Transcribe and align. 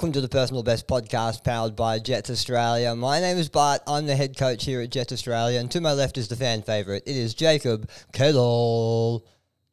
Welcome 0.00 0.12
to 0.12 0.22
the 0.22 0.28
Personal 0.28 0.62
Best 0.62 0.88
podcast 0.88 1.44
powered 1.44 1.76
by 1.76 1.98
Jetts 1.98 2.30
Australia. 2.30 2.96
My 2.96 3.20
name 3.20 3.36
is 3.36 3.50
Bart. 3.50 3.82
I'm 3.86 4.06
the 4.06 4.16
head 4.16 4.34
coach 4.34 4.64
here 4.64 4.80
at 4.80 4.88
Jetts 4.88 5.12
Australia, 5.12 5.60
and 5.60 5.70
to 5.72 5.80
my 5.82 5.92
left 5.92 6.16
is 6.16 6.28
the 6.28 6.36
fan 6.36 6.62
favourite. 6.62 7.02
It 7.04 7.16
is 7.16 7.34
Jacob 7.34 7.86
Kedal. 8.14 9.20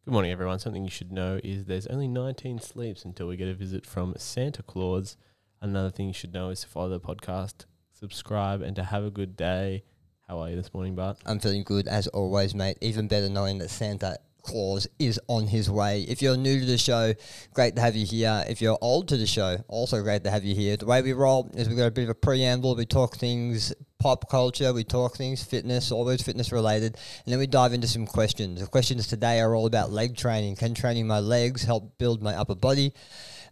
Good 0.04 0.12
morning, 0.12 0.34
everyone. 0.34 0.60
Something 0.60 0.84
you 0.84 0.90
should 0.90 1.14
know 1.14 1.40
is 1.46 1.64
there's 1.64 1.88
only 1.88 2.10
19 2.10 2.60
sleeps 2.60 3.06
until 3.06 3.30
we 3.30 3.38
get 3.38 3.48
a 3.48 3.54
visit 3.54 3.86
from 3.86 4.16
Santa 4.18 4.64
Claus. 4.64 5.16
Another 5.62 5.90
thing 5.90 6.08
you 6.08 6.14
should 6.14 6.34
know 6.34 6.50
is 6.50 6.60
to 6.60 6.68
follow 6.68 6.90
the 6.90 7.00
podcast, 7.00 7.64
subscribe, 7.98 8.62
and 8.62 8.76
to 8.76 8.84
have 8.84 9.06
a 9.06 9.10
good 9.10 9.38
day. 9.38 9.86
How 10.28 10.40
are 10.40 10.50
you 10.50 10.58
this 10.58 10.74
morning, 10.74 10.94
Bart? 10.94 11.20
I'm 11.26 11.40
feeling 11.40 11.64
good 11.64 11.88
as 11.88 12.08
always, 12.08 12.54
mate. 12.54 12.78
Even 12.82 13.08
better 13.08 13.30
knowing 13.30 13.60
that 13.60 13.70
Santa 13.70 14.18
Claus 14.48 14.88
is 14.98 15.20
on 15.28 15.46
his 15.46 15.70
way. 15.70 16.04
If 16.04 16.22
you're 16.22 16.38
new 16.38 16.62
to 16.62 16.66
the 16.66 16.78
show, 16.78 17.14
great 17.54 17.76
to 17.76 17.82
have 17.82 17.98
you 17.98 18.06
here. 18.06 18.46
If 18.48 18.62
you're 18.62 18.78
old 18.82 19.10
to 19.10 19.18
the 19.18 19.28
show, 19.28 19.58
also 19.68 20.02
great 20.02 20.24
to 20.24 20.32
have 20.32 20.46
you 20.46 20.56
here. 20.56 20.78
The 20.78 20.86
way 20.86 21.02
we 21.02 21.12
roll 21.12 21.52
is 21.54 21.68
we've 21.68 21.78
got 21.78 21.88
a 21.88 21.92
bit 21.92 22.06
of 22.06 22.12
a 22.12 22.16
preamble. 22.16 22.76
We 22.76 22.86
talk 22.86 23.18
things 23.18 23.74
pop 24.00 24.30
culture, 24.30 24.72
we 24.74 24.86
talk 24.86 25.18
things 25.18 25.44
fitness, 25.44 25.92
always 25.92 26.22
fitness 26.22 26.52
related, 26.52 26.96
and 27.26 27.34
then 27.34 27.40
we 27.40 27.48
dive 27.48 27.74
into 27.74 27.88
some 27.88 28.06
questions. 28.06 28.62
The 28.62 28.68
questions 28.68 29.08
today 29.08 29.42
are 29.42 29.54
all 29.54 29.66
about 29.66 29.92
leg 29.92 30.16
training. 30.16 30.56
Can 30.56 30.74
training 30.74 31.08
my 31.08 31.20
legs 31.20 31.64
help 31.64 31.98
build 31.98 32.24
my 32.24 32.36
upper 32.36 32.56
body? 32.56 32.94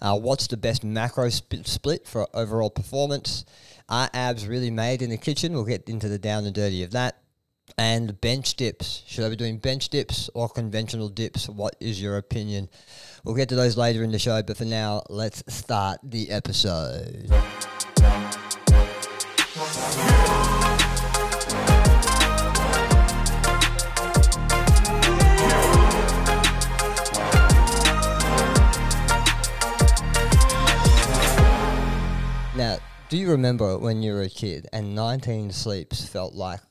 Uh, 0.02 0.18
what's 0.18 0.48
the 0.48 0.58
best 0.58 0.84
macro 0.84 1.28
sp- 1.28 1.66
split 1.66 2.08
for 2.08 2.28
overall 2.34 2.70
performance? 2.70 3.44
Are 3.90 4.10
abs 4.14 4.48
really 4.48 4.72
made 4.72 5.02
in 5.02 5.10
the 5.10 5.18
kitchen? 5.18 5.54
We'll 5.54 5.66
get 5.66 5.90
into 5.90 6.08
the 6.08 6.20
down 6.20 6.46
and 6.46 6.56
dirty 6.56 6.84
of 6.84 6.92
that 6.92 7.18
and 7.78 8.20
bench 8.22 8.56
dips. 8.56 9.04
Should 9.06 9.26
I 9.26 9.30
be 9.30 9.36
doing 9.36 9.58
bench 9.58 9.90
dips 9.90 10.30
or 10.34 10.48
conventional 10.48 11.10
dips? 11.10 11.50
What 11.50 11.76
is 11.80 12.02
your 12.02 12.18
opinion? 12.18 12.70
We'll 13.24 13.36
get 13.36 13.50
to 13.50 13.56
those 13.56 13.78
later 13.78 14.04
in 14.04 14.12
the 14.12 14.20
show, 14.20 14.42
but 14.44 14.58
for 14.58 14.66
now, 14.66 15.04
let's 15.10 15.44
start 15.48 16.00
the 16.04 16.30
episode. 16.30 17.30
Now, 32.56 32.78
do 33.10 33.18
you 33.18 33.30
remember 33.32 33.78
when 33.78 34.02
you 34.02 34.14
were 34.14 34.22
a 34.22 34.30
kid 34.30 34.68
and 34.72 34.96
19 34.96 35.52
sleeps 35.52 36.08
felt 36.08 36.34
like 36.34 36.62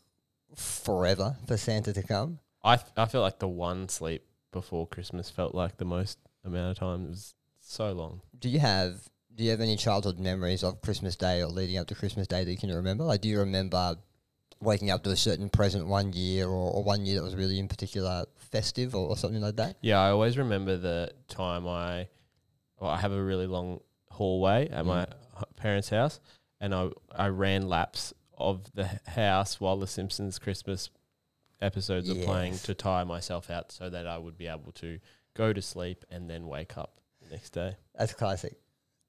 forever 0.56 1.36
for 1.47 1.56
Santa 1.56 1.92
to 1.92 2.02
come? 2.02 2.38
I 2.62 2.78
I 2.97 3.06
feel 3.06 3.20
like 3.20 3.38
the 3.38 3.48
one 3.48 3.88
sleep 3.88 4.24
before 4.52 4.86
Christmas 4.86 5.30
felt 5.30 5.55
like 5.55 5.77
the 5.78 5.84
most 5.84 6.19
amount 6.44 6.72
of 6.72 6.78
time. 6.78 7.06
It 7.06 7.10
was 7.10 7.34
so 7.60 7.92
long. 7.92 8.20
Do 8.38 8.48
you 8.48 8.60
have 8.60 9.08
do 9.34 9.42
you 9.44 9.50
have 9.50 9.60
any 9.60 9.77
childhood 9.77 10.19
memories 10.19 10.62
of 10.62 10.80
Christmas 10.80 11.16
Day 11.16 11.42
or 11.42 11.48
leading 11.48 11.77
up 11.77 11.88
to 11.88 11.94
Christmas 11.94 12.27
Day 12.27 12.44
that 12.44 12.50
you 12.50 12.56
can 12.58 12.70
remember? 12.70 13.05
Like, 13.05 13.20
do 13.20 13.28
you 13.28 13.41
remember 13.41 13.97
waking 14.60 14.91
up 14.91 15.02
to 15.02 15.10
a 15.10 15.16
certain 15.16 15.48
present 15.50 15.86
one 15.88 16.12
year, 16.12 16.47
or, 16.47 16.70
or 16.72 16.82
one 16.84 17.05
year 17.05 17.16
that 17.16 17.25
was 17.25 17.34
really 17.34 17.58
in 17.58 17.66
particular 17.69 18.25
festive, 18.36 18.94
or, 18.94 19.08
or 19.08 19.16
something 19.16 19.42
like 19.42 19.56
that? 19.56 19.77
Yeah, 19.82 19.98
I 20.00 20.10
always 20.10 20.38
remember 20.38 20.77
the 20.77 21.10
time 21.28 21.66
I, 21.66 22.06
well, 22.80 22.91
I 22.91 22.98
have 22.98 23.12
a 23.12 23.22
really 23.22 23.47
long 23.48 23.80
hallway 24.10 24.69
at 24.70 24.86
my 24.86 25.05
Mm. 25.05 25.12
h- 25.38 25.44
parents' 25.56 25.88
house, 25.91 26.20
and 26.60 26.72
I 26.75 26.91
I 27.14 27.27
ran 27.28 27.69
laps 27.69 28.14
of 28.36 28.72
the 28.74 28.88
house 29.06 29.60
while 29.60 29.77
the 29.77 29.86
Simpsons 29.86 30.38
Christmas 30.38 30.90
episodes 31.60 32.10
are 32.10 32.14
playing 32.14 32.58
to 32.58 32.74
tire 32.74 33.04
myself 33.04 33.50
out, 33.50 33.72
so 33.72 33.88
that 33.91 34.06
I 34.06 34.18
would 34.18 34.36
be 34.36 34.46
able 34.46 34.72
to 34.72 34.98
go 35.34 35.52
to 35.52 35.62
sleep 35.62 36.04
and 36.10 36.28
then 36.28 36.46
wake 36.46 36.76
up 36.76 37.00
the 37.22 37.30
next 37.30 37.50
day. 37.50 37.76
That's 37.98 38.12
classic. 38.12 38.56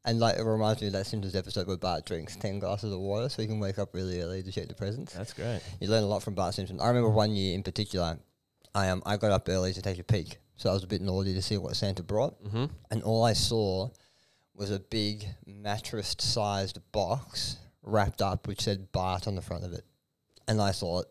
And 0.05 0.19
like 0.19 0.37
it 0.37 0.43
reminds 0.43 0.81
me 0.81 0.87
of 0.87 0.93
that 0.93 1.07
Simpsons 1.07 1.35
episode 1.35 1.67
where 1.67 1.77
Bart 1.77 2.05
drinks 2.05 2.35
ten 2.35 2.59
glasses 2.59 2.93
of 2.93 2.99
water 2.99 3.27
so 3.27 3.41
he 3.41 3.47
can 3.47 3.59
wake 3.59 3.79
up 3.79 3.93
really 3.93 4.21
early 4.21 4.43
to 4.43 4.51
check 4.51 4.67
the 4.67 4.75
presents. 4.75 5.13
That's 5.13 5.33
great. 5.33 5.61
You 5.81 5.87
learn 5.87 6.03
a 6.03 6.07
lot 6.07 6.21
from 6.21 6.35
Bart 6.35 6.53
Simpson. 6.53 6.79
I 6.79 6.87
remember 6.87 7.09
one 7.09 7.35
year 7.35 7.55
in 7.55 7.63
particular, 7.63 8.19
I 8.75 8.89
um 8.89 9.01
I 9.05 9.17
got 9.17 9.31
up 9.31 9.49
early 9.49 9.73
to 9.73 9.81
take 9.81 9.97
a 9.97 10.03
peek, 10.03 10.37
so 10.55 10.69
I 10.69 10.73
was 10.73 10.83
a 10.83 10.87
bit 10.87 11.01
naughty 11.01 11.33
to 11.33 11.41
see 11.41 11.57
what 11.57 11.75
Santa 11.75 12.03
brought. 12.03 12.41
Mm-hmm. 12.43 12.65
and 12.91 13.01
all 13.03 13.23
I 13.23 13.33
saw 13.33 13.89
was 14.53 14.69
a 14.71 14.79
big 14.79 15.25
mattress-sized 15.45 16.79
box 16.91 17.57
wrapped 17.85 18.21
up, 18.21 18.47
which 18.47 18.61
said 18.61 18.91
Bart 18.91 19.27
on 19.27 19.35
the 19.35 19.41
front 19.41 19.63
of 19.63 19.73
it. 19.73 19.85
And 20.47 20.61
I 20.61 20.71
thought, 20.71 21.05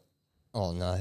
oh 0.54 0.72
no, 0.72 1.00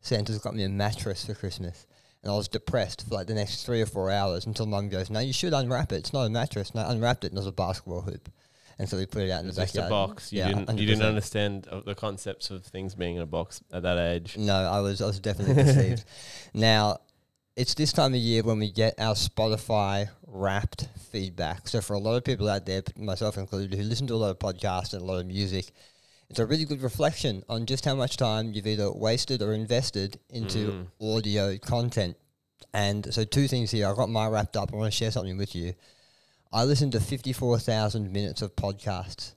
Santa's 0.00 0.38
got 0.38 0.54
me 0.54 0.64
a 0.64 0.68
mattress 0.68 1.24
for 1.26 1.34
Christmas. 1.34 1.86
And 2.22 2.30
I 2.30 2.36
was 2.36 2.46
depressed 2.48 3.08
for 3.08 3.14
like 3.16 3.26
the 3.26 3.34
next 3.34 3.64
three 3.64 3.80
or 3.82 3.86
four 3.86 4.10
hours 4.10 4.46
until 4.46 4.66
Mum 4.66 4.88
goes, 4.88 5.10
"No, 5.10 5.18
you 5.18 5.32
should 5.32 5.52
unwrap 5.52 5.90
it. 5.90 5.96
It's 5.96 6.12
not 6.12 6.22
a 6.26 6.30
mattress." 6.30 6.70
And 6.70 6.80
I 6.80 6.92
unwrapped 6.92 7.24
it, 7.24 7.28
and 7.32 7.36
it 7.36 7.40
was 7.40 7.48
a 7.48 7.52
basketball 7.52 8.02
hoop. 8.02 8.28
And 8.78 8.88
so 8.88 8.96
we 8.96 9.06
put 9.06 9.22
it 9.22 9.30
out 9.30 9.40
in 9.40 9.46
It 9.46 9.48
was 9.48 9.56
the 9.56 9.62
just 9.62 9.74
a 9.76 9.80
backyard. 9.80 10.08
box. 10.10 10.32
You 10.32 10.38
Yeah, 10.38 10.48
didn't 10.52 10.78
you 10.78 10.86
didn't 10.86 11.04
understand 11.04 11.66
the 11.84 11.96
concepts 11.96 12.50
of 12.50 12.64
things 12.64 12.94
being 12.94 13.16
in 13.16 13.22
a 13.22 13.26
box 13.26 13.60
at 13.72 13.82
that 13.82 13.98
age. 13.98 14.38
No, 14.38 14.54
I 14.54 14.80
was 14.80 15.02
I 15.02 15.06
was 15.06 15.18
definitely 15.18 15.62
deceived. 15.64 16.04
Now, 16.54 16.98
it's 17.56 17.74
this 17.74 17.92
time 17.92 18.14
of 18.14 18.20
year 18.20 18.42
when 18.42 18.58
we 18.58 18.70
get 18.70 18.98
our 18.98 19.14
Spotify 19.14 20.08
wrapped 20.26 20.88
feedback. 21.10 21.68
So 21.68 21.80
for 21.80 21.94
a 21.94 21.98
lot 21.98 22.16
of 22.16 22.24
people 22.24 22.48
out 22.48 22.66
there, 22.66 22.82
myself 22.96 23.36
included, 23.36 23.76
who 23.76 23.84
listen 23.84 24.06
to 24.06 24.14
a 24.14 24.16
lot 24.16 24.30
of 24.30 24.38
podcasts 24.38 24.94
and 24.94 25.02
a 25.02 25.04
lot 25.04 25.20
of 25.20 25.26
music, 25.26 25.70
it's 26.30 26.38
a 26.38 26.46
really 26.46 26.64
good 26.64 26.82
reflection 26.82 27.42
on 27.48 27.66
just 27.66 27.84
how 27.84 27.94
much 27.94 28.16
time 28.16 28.52
you've 28.52 28.66
either 28.66 28.90
wasted 28.90 29.42
or 29.42 29.52
invested 29.52 30.18
into 30.30 30.70
hmm. 30.70 31.06
audio 31.06 31.58
content. 31.58 32.16
And 32.72 33.12
so 33.12 33.24
two 33.24 33.48
things 33.48 33.70
here. 33.70 33.86
I 33.86 33.94
got 33.94 34.08
my 34.08 34.26
wrapped 34.28 34.56
up. 34.56 34.72
I 34.72 34.76
want 34.76 34.90
to 34.90 34.96
share 34.96 35.10
something 35.10 35.36
with 35.36 35.54
you. 35.54 35.74
I 36.50 36.64
listened 36.64 36.92
to 36.92 37.00
fifty 37.00 37.34
four 37.34 37.58
thousand 37.58 38.10
minutes 38.12 38.40
of 38.40 38.56
podcasts. 38.56 39.32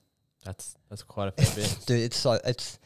That's 0.45 0.77
that's 0.89 1.03
quite 1.03 1.27
a 1.27 1.31
fair 1.31 1.63
bit. 1.63 1.79
Dude, 1.85 1.99
it's 1.99 2.17
so 2.17 2.39
it's 2.45 2.79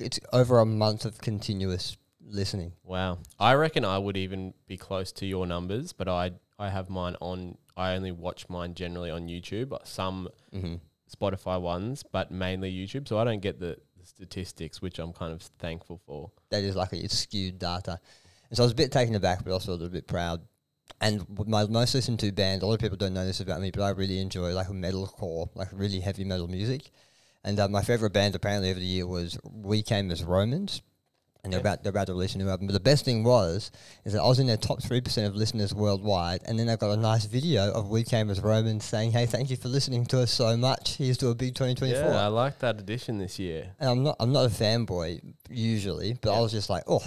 it's 0.00 0.18
over 0.32 0.60
a 0.60 0.66
month 0.66 1.04
of 1.04 1.18
continuous 1.18 1.96
listening. 2.26 2.72
Wow. 2.84 3.18
I 3.38 3.54
reckon 3.54 3.84
I 3.84 3.98
would 3.98 4.16
even 4.16 4.52
be 4.66 4.76
close 4.76 5.12
to 5.12 5.26
your 5.26 5.46
numbers, 5.46 5.92
but 5.92 6.08
I 6.08 6.32
I 6.58 6.70
have 6.70 6.90
mine 6.90 7.16
on 7.20 7.56
I 7.76 7.94
only 7.94 8.12
watch 8.12 8.48
mine 8.48 8.74
generally 8.74 9.10
on 9.10 9.28
YouTube, 9.28 9.72
uh, 9.72 9.78
some 9.84 10.28
Mm-hmm. 10.54 10.76
Spotify 11.14 11.60
ones, 11.60 12.02
but 12.02 12.30
mainly 12.30 12.72
YouTube, 12.72 13.06
so 13.06 13.18
I 13.18 13.24
don't 13.24 13.40
get 13.40 13.60
the, 13.60 13.76
the 13.98 14.06
statistics 14.06 14.82
which 14.82 14.98
I'm 14.98 15.12
kind 15.12 15.32
of 15.32 15.40
thankful 15.58 16.00
for. 16.04 16.32
that 16.50 16.64
is 16.64 16.74
like 16.74 16.92
it's 16.92 17.16
skewed 17.16 17.58
data. 17.58 18.00
And 18.50 18.56
so 18.56 18.62
I 18.62 18.66
was 18.66 18.72
a 18.72 18.76
bit 18.76 18.90
taken 18.90 19.14
aback, 19.14 19.44
but 19.44 19.52
also 19.52 19.70
a 19.70 19.74
little 19.74 19.88
bit 19.88 20.06
proud. 20.08 20.40
And 21.00 21.24
my 21.46 21.66
most 21.66 21.94
listened 21.94 22.18
to 22.20 22.32
band, 22.32 22.62
a 22.62 22.66
lot 22.66 22.74
of 22.74 22.80
people 22.80 22.96
don't 22.96 23.12
know 23.14 23.26
this 23.26 23.40
about 23.40 23.60
me, 23.60 23.70
but 23.70 23.82
I 23.82 23.90
really 23.90 24.18
enjoy 24.18 24.52
like 24.52 24.68
metalcore, 24.68 25.48
like 25.54 25.68
really 25.72 26.00
heavy 26.00 26.24
metal 26.24 26.48
music. 26.48 26.90
And 27.44 27.60
uh, 27.60 27.68
my 27.68 27.82
favorite 27.82 28.12
band 28.12 28.34
apparently 28.34 28.70
over 28.70 28.80
the 28.80 28.86
year 28.86 29.06
was 29.06 29.38
We 29.44 29.82
Came 29.82 30.10
as 30.10 30.24
Romans. 30.24 30.82
And 31.44 31.52
they're 31.52 31.60
about 31.60 31.82
they're 31.82 31.90
about 31.90 32.08
to 32.08 32.12
release 32.12 32.34
a 32.34 32.38
new 32.38 32.48
album. 32.48 32.66
But 32.66 32.72
the 32.72 32.80
best 32.80 33.04
thing 33.04 33.22
was 33.22 33.70
is 34.04 34.14
that 34.14 34.22
I 34.22 34.26
was 34.26 34.40
in 34.40 34.46
their 34.46 34.56
top 34.56 34.82
three 34.82 35.00
percent 35.00 35.28
of 35.28 35.36
listeners 35.36 35.72
worldwide, 35.72 36.42
and 36.46 36.58
then 36.58 36.68
I 36.68 36.76
got 36.76 36.90
a 36.90 36.96
nice 36.96 37.24
video 37.24 37.70
of 37.72 37.88
We 37.88 38.02
Came 38.02 38.30
as 38.30 38.40
Romans 38.40 38.84
saying, 38.84 39.12
"Hey, 39.12 39.26
thank 39.26 39.50
you 39.50 39.56
for 39.56 39.68
listening 39.68 40.06
to 40.06 40.20
us 40.20 40.32
so 40.32 40.56
much. 40.56 40.96
Here's 40.96 41.18
to 41.18 41.28
a 41.28 41.34
big 41.34 41.54
2024." 41.54 42.04
Yeah, 42.04 42.24
I 42.24 42.26
like 42.26 42.58
that 42.60 42.80
edition 42.80 43.18
this 43.18 43.38
year. 43.38 43.70
And 43.78 43.90
I'm 43.90 44.02
not 44.02 44.16
I'm 44.18 44.32
not 44.32 44.46
a 44.46 44.48
fanboy 44.48 45.20
usually, 45.48 46.14
but 46.20 46.36
I 46.36 46.40
was 46.40 46.50
just 46.50 46.68
like, 46.68 46.82
oh, 46.88 47.02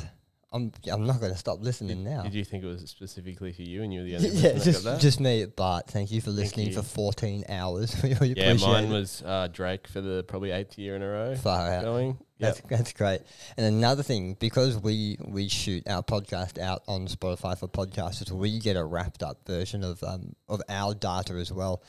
I'm 0.51 0.72
I'm 0.91 1.06
not 1.06 1.19
going 1.19 1.31
to 1.31 1.38
stop 1.38 1.62
listening 1.62 2.03
now. 2.03 2.23
Did 2.23 2.34
you 2.34 2.44
think 2.44 2.63
it 2.63 2.68
was 2.68 2.81
specifically 2.89 3.53
for 3.53 3.62
you 3.62 3.84
and 3.84 3.94
you 3.94 4.00
were 4.00 4.06
the 4.06 4.16
only 4.18 4.29
yeah, 4.29 4.53
person 4.53 4.57
that 4.57 4.63
just 4.63 4.84
got 4.84 4.91
that? 4.94 5.01
just 5.01 5.19
me, 5.19 5.45
Bart. 5.45 5.88
Thank 5.88 6.12
you 6.12 6.22
for 6.22 6.31
listening 6.31 6.68
you. 6.68 6.73
for 6.73 6.81
14 6.81 7.44
hours. 7.50 8.03
yeah, 8.03 8.53
mine 8.53 8.85
it. 8.85 8.89
was 8.89 9.22
uh, 9.23 9.47
Drake 9.51 9.88
for 9.88 10.01
the 10.01 10.23
probably 10.23 10.51
eighth 10.51 10.78
year 10.78 10.95
in 10.95 11.03
a 11.03 11.07
row 11.07 11.35
far 11.35 11.72
out. 11.72 11.84
going. 11.84 12.18
Yeah, 12.39 12.47
That's 12.51 12.61
that's 12.69 12.94
great. 12.94 13.19
And 13.57 13.66
another 13.66 14.01
thing, 14.01 14.38
because 14.39 14.77
we 14.77 15.17
we 15.27 15.50
shoot 15.50 15.85
our 15.89 16.01
podcast 16.01 16.57
out 16.57 16.83
on 16.88 17.05
Spotify 17.07 17.57
for 17.59 17.67
podcasters, 17.67 18.31
we 18.31 18.59
get 18.59 18.77
a 18.77 18.83
wrapped 18.83 19.22
up 19.23 19.45
version 19.45 19.83
of 19.83 20.01
um 20.03 20.33
of 20.47 20.61
our 20.69 20.94
data 20.94 21.33
as 21.33 21.51
well. 21.51 21.83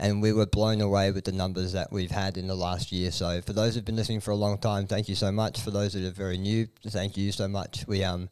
And 0.00 0.20
we 0.20 0.32
were 0.32 0.46
blown 0.46 0.80
away 0.80 1.12
with 1.12 1.24
the 1.24 1.30
numbers 1.32 1.72
that 1.74 1.92
we've 1.92 2.10
had 2.10 2.36
in 2.36 2.48
the 2.48 2.56
last 2.56 2.90
year. 2.90 3.12
So 3.12 3.40
for 3.42 3.52
those 3.52 3.76
who've 3.76 3.84
been 3.84 3.94
listening 3.94 4.18
for 4.20 4.32
a 4.32 4.36
long 4.36 4.58
time, 4.58 4.88
thank 4.88 5.08
you 5.08 5.14
so 5.14 5.30
much. 5.30 5.60
For 5.60 5.70
those 5.70 5.92
that 5.92 6.04
are 6.04 6.10
very 6.10 6.36
new, 6.36 6.66
thank 6.88 7.16
you 7.16 7.30
so 7.30 7.46
much. 7.46 7.84
We 7.86 8.02
um 8.02 8.28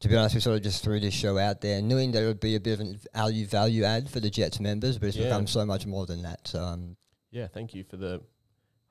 to 0.00 0.08
be 0.08 0.16
honest, 0.16 0.34
we 0.34 0.42
sort 0.42 0.56
of 0.58 0.62
just 0.62 0.84
threw 0.84 1.00
this 1.00 1.14
show 1.14 1.38
out 1.38 1.62
there, 1.62 1.80
knowing 1.80 2.12
that 2.12 2.22
it 2.22 2.26
would 2.26 2.40
be 2.40 2.56
a 2.56 2.60
bit 2.60 2.78
of 2.78 2.86
a 2.86 2.94
value 3.14 3.46
value 3.46 3.84
add 3.84 4.10
for 4.10 4.20
the 4.20 4.28
Jetts 4.28 4.60
members, 4.60 4.98
but 4.98 5.06
it's 5.08 5.16
Yeah. 5.16 5.24
become 5.24 5.46
so 5.46 5.64
much 5.64 5.86
more 5.86 6.04
than 6.04 6.20
that. 6.24 6.46
So 6.46 6.62
um 6.62 6.98
yeah. 7.30 7.46
Thank 7.46 7.72
you 7.74 7.84
for 7.84 7.96
the 7.96 8.20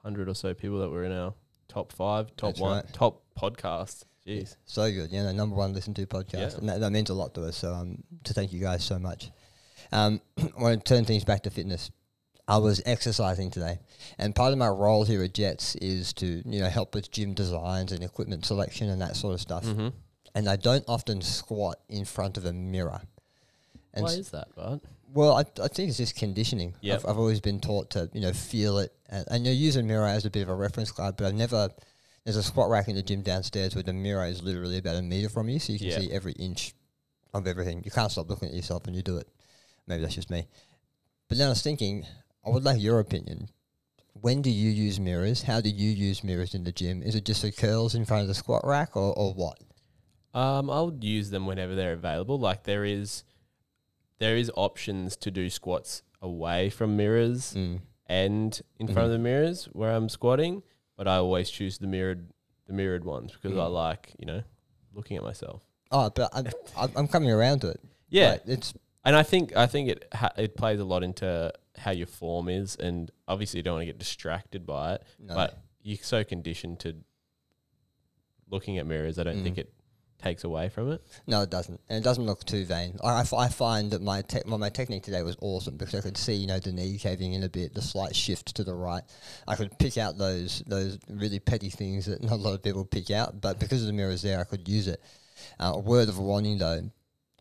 hundred 0.01 0.27
or 0.27 0.33
so 0.33 0.55
people 0.55 0.79
that 0.79 0.89
were 0.89 1.03
in 1.03 1.11
our 1.11 1.35
top 1.67 1.91
five, 1.91 2.35
top 2.37 2.51
That's 2.51 2.59
one, 2.59 2.75
right. 2.77 2.93
top 2.93 3.21
podcast. 3.39 4.03
Jeez. 4.25 4.55
So 4.65 4.91
good, 4.91 5.11
yeah, 5.11 5.23
the 5.23 5.33
number 5.33 5.55
one 5.55 5.73
listened 5.73 5.95
to 5.97 6.05
podcast, 6.07 6.33
Yeah. 6.53 6.57
and 6.57 6.69
that, 6.69 6.79
that 6.79 6.91
means 6.91 7.09
a 7.09 7.13
lot 7.13 7.33
to 7.35 7.43
us. 7.43 7.57
So, 7.57 7.73
um, 7.73 8.03
to 8.23 8.33
thank 8.33 8.51
you 8.51 8.59
guys 8.59 8.83
so 8.83 8.97
much. 8.97 9.29
Um, 9.91 10.19
I 10.37 10.61
want 10.61 10.83
to 10.85 10.93
turn 10.95 11.05
things 11.05 11.23
back 11.23 11.43
to 11.43 11.49
fitness. 11.51 11.91
I 12.47 12.57
was 12.57 12.81
exercising 12.85 13.49
today, 13.51 13.79
and 14.19 14.35
part 14.35 14.51
of 14.51 14.57
my 14.59 14.67
role 14.67 15.03
here 15.03 15.23
at 15.23 15.33
Jetts 15.33 15.75
is 15.75 16.13
to 16.13 16.43
you 16.45 16.59
know 16.59 16.69
help 16.69 16.93
with 16.93 17.09
gym 17.11 17.33
designs 17.33 17.91
and 17.91 18.03
equipment 18.03 18.45
selection 18.45 18.89
and 18.89 19.01
that 19.01 19.15
sort 19.15 19.33
of 19.33 19.41
stuff. 19.41 19.63
Mm-hmm. 19.63 19.89
And 20.35 20.49
I 20.49 20.55
don't 20.55 20.83
often 20.87 21.21
squat 21.21 21.79
in 21.89 22.05
front 22.05 22.37
of 22.37 22.45
a 22.45 22.53
mirror. 22.53 23.01
And 23.93 24.03
Why 24.03 24.11
is 24.11 24.29
that, 24.31 24.53
Bart? 24.55 24.81
Well, 25.13 25.33
I, 25.37 25.41
I 25.63 25.67
think 25.67 25.89
it's 25.89 25.97
just 25.97 26.15
conditioning. 26.15 26.73
Yep. 26.81 26.99
I've, 26.99 27.09
I've 27.11 27.17
always 27.17 27.39
been 27.39 27.59
taught 27.59 27.91
to, 27.91 28.09
you 28.13 28.21
know, 28.21 28.33
feel 28.33 28.79
it. 28.79 28.91
And, 29.09 29.25
and 29.29 29.45
you 29.47 29.53
use 29.53 29.75
a 29.75 29.83
mirror 29.83 30.07
as 30.07 30.25
a 30.25 30.29
bit 30.29 30.41
of 30.41 30.49
a 30.49 30.55
reference 30.55 30.91
card, 30.91 31.15
but 31.17 31.27
I've 31.27 31.35
never. 31.35 31.69
There's 32.23 32.37
a 32.37 32.43
squat 32.43 32.69
rack 32.69 32.87
in 32.87 32.95
the 32.95 33.03
gym 33.03 33.21
downstairs 33.21 33.75
where 33.75 33.83
the 33.83 33.93
mirror 33.93 34.25
is 34.25 34.41
literally 34.41 34.79
about 34.79 34.95
a 34.95 35.01
meter 35.03 35.29
from 35.29 35.47
you, 35.47 35.59
so 35.59 35.73
you 35.73 35.79
can 35.79 35.89
Yeah. 35.89 35.99
see 35.99 36.11
every 36.11 36.33
inch 36.33 36.73
of 37.35 37.45
everything. 37.45 37.83
You 37.85 37.91
can't 37.91 38.11
stop 38.11 38.29
looking 38.29 38.49
at 38.49 38.55
yourself 38.55 38.85
when 38.85 38.95
you 38.95 39.03
do 39.03 39.17
it. 39.17 39.27
Maybe 39.85 40.01
that's 40.01 40.15
just 40.15 40.31
me. 40.31 40.47
But 41.29 41.37
then 41.37 41.47
I 41.47 41.49
was 41.51 41.61
thinking, 41.61 42.05
I 42.45 42.49
would 42.49 42.63
like 42.63 42.81
your 42.81 42.99
opinion. 42.99 43.49
When 44.13 44.41
do 44.41 44.49
you 44.49 44.71
use 44.71 44.99
mirrors? 44.99 45.43
How 45.43 45.61
do 45.61 45.69
you 45.69 45.91
use 45.91 46.23
mirrors 46.23 46.55
in 46.55 46.63
the 46.63 46.71
gym? 46.71 47.03
Is 47.03 47.13
it 47.15 47.25
just 47.25 47.41
for 47.41 47.51
curls 47.51 47.93
in 47.93 48.05
front 48.05 48.23
of 48.23 48.27
the 48.27 48.33
squat 48.33 48.61
rack, 48.65 48.95
or, 48.95 49.13
or 49.15 49.33
what? 49.33 49.59
Um, 50.33 50.69
I 50.69 50.81
would 50.81 51.03
use 51.03 51.29
them 51.29 51.45
whenever 51.45 51.75
they're 51.75 51.93
available. 51.93 52.39
Like 52.39 52.63
there 52.63 52.85
is, 52.85 53.23
there 54.19 54.37
is 54.37 54.51
options 54.55 55.15
to 55.17 55.31
do 55.31 55.49
squats 55.49 56.03
away 56.21 56.69
from 56.69 56.95
mirrors 56.97 57.53
Mm. 57.53 57.81
and 58.07 58.61
in 58.79 58.87
front 58.87 59.05
of 59.07 59.11
the 59.11 59.19
mirrors 59.19 59.65
where 59.73 59.91
I'm 59.91 60.09
squatting, 60.09 60.63
but 60.95 61.07
I 61.07 61.17
always 61.17 61.49
choose 61.49 61.77
the 61.77 61.87
mirrored, 61.87 62.31
the 62.67 62.73
mirrored 62.73 63.03
ones 63.05 63.33
because 63.33 63.57
I 63.57 63.61
Mm. 63.67 63.73
like 63.73 64.13
you 64.19 64.25
know 64.25 64.43
looking 64.93 65.17
at 65.17 65.23
myself. 65.23 65.61
Oh, 65.91 66.09
but 66.09 66.29
I'm, 66.33 66.47
I'm 66.77 66.91
I'm 66.95 67.07
coming 67.07 67.29
around 67.31 67.59
to 67.61 67.69
it. 67.69 67.79
Yeah, 68.09 68.31
Like, 68.31 68.43
it's 68.47 68.73
and 69.03 69.15
I 69.15 69.23
think 69.23 69.55
I 69.55 69.67
think 69.67 69.89
it 69.89 70.07
ha- 70.13 70.33
it 70.37 70.55
plays 70.55 70.79
a 70.79 70.85
lot 70.85 71.03
into 71.03 71.51
how 71.77 71.91
your 71.91 72.07
form 72.07 72.47
is, 72.49 72.75
and 72.77 73.11
obviously 73.27 73.59
you 73.59 73.63
don't 73.63 73.75
want 73.75 73.81
to 73.83 73.85
get 73.87 73.99
distracted 73.99 74.65
by 74.65 74.95
it. 74.95 75.03
no. 75.19 75.35
But 75.35 75.57
you're 75.83 75.97
so 76.01 76.23
conditioned 76.23 76.79
to 76.79 76.95
looking 78.49 78.77
at 78.77 78.85
mirrors, 78.87 79.19
I 79.19 79.23
don't 79.23 79.43
think 79.43 79.57
Mm. 79.57 79.61
it 79.61 79.73
takes 80.21 80.43
away 80.43 80.69
from 80.69 80.91
it. 80.91 81.01
No, 81.27 81.41
it 81.41 81.49
doesn't, 81.49 81.79
and 81.89 81.97
it 81.97 82.03
doesn't 82.03 82.25
look 82.25 82.43
too 82.45 82.65
vain. 82.65 82.97
I, 83.03 83.09
I 83.17 83.21
f- 83.21 83.33
I 83.33 83.47
find 83.47 83.91
that 83.91 84.01
my 84.01 84.21
tech, 84.21 84.43
well, 84.47 84.57
my 84.57 84.69
technique 84.69 85.03
today 85.03 85.21
was 85.23 85.37
awesome 85.41 85.77
because 85.77 85.93
I 85.95 86.01
could 86.01 86.17
see, 86.17 86.33
you 86.33 86.47
know, 86.47 86.59
the 86.59 86.71
knee 86.71 86.97
caving 86.97 87.33
in 87.33 87.43
a 87.43 87.49
bit, 87.49 87.73
the 87.73 87.81
slight 87.81 88.15
shift 88.15 88.55
to 88.55 88.63
the 88.63 88.73
right. 88.73 89.03
I 89.47 89.55
could 89.55 89.77
pick 89.77 89.97
out 89.97 90.17
those 90.17 90.63
those 90.67 90.97
really 91.09 91.39
petty 91.39 91.69
things 91.69 92.05
that 92.07 92.23
not 92.23 92.33
a 92.33 92.35
lot 92.35 92.53
of 92.53 92.63
people 92.63 92.85
pick 92.85 93.11
out, 93.11 93.39
but 93.41 93.59
because 93.59 93.81
of 93.81 93.87
the 93.87 93.93
mirrors 93.93 94.21
there, 94.21 94.39
I 94.39 94.43
could 94.45 94.67
use 94.67 94.87
it. 94.87 95.01
Uh, 95.59 95.73
a 95.75 95.79
word 95.79 96.09
of 96.09 96.17
warning 96.17 96.57
though. 96.57 96.89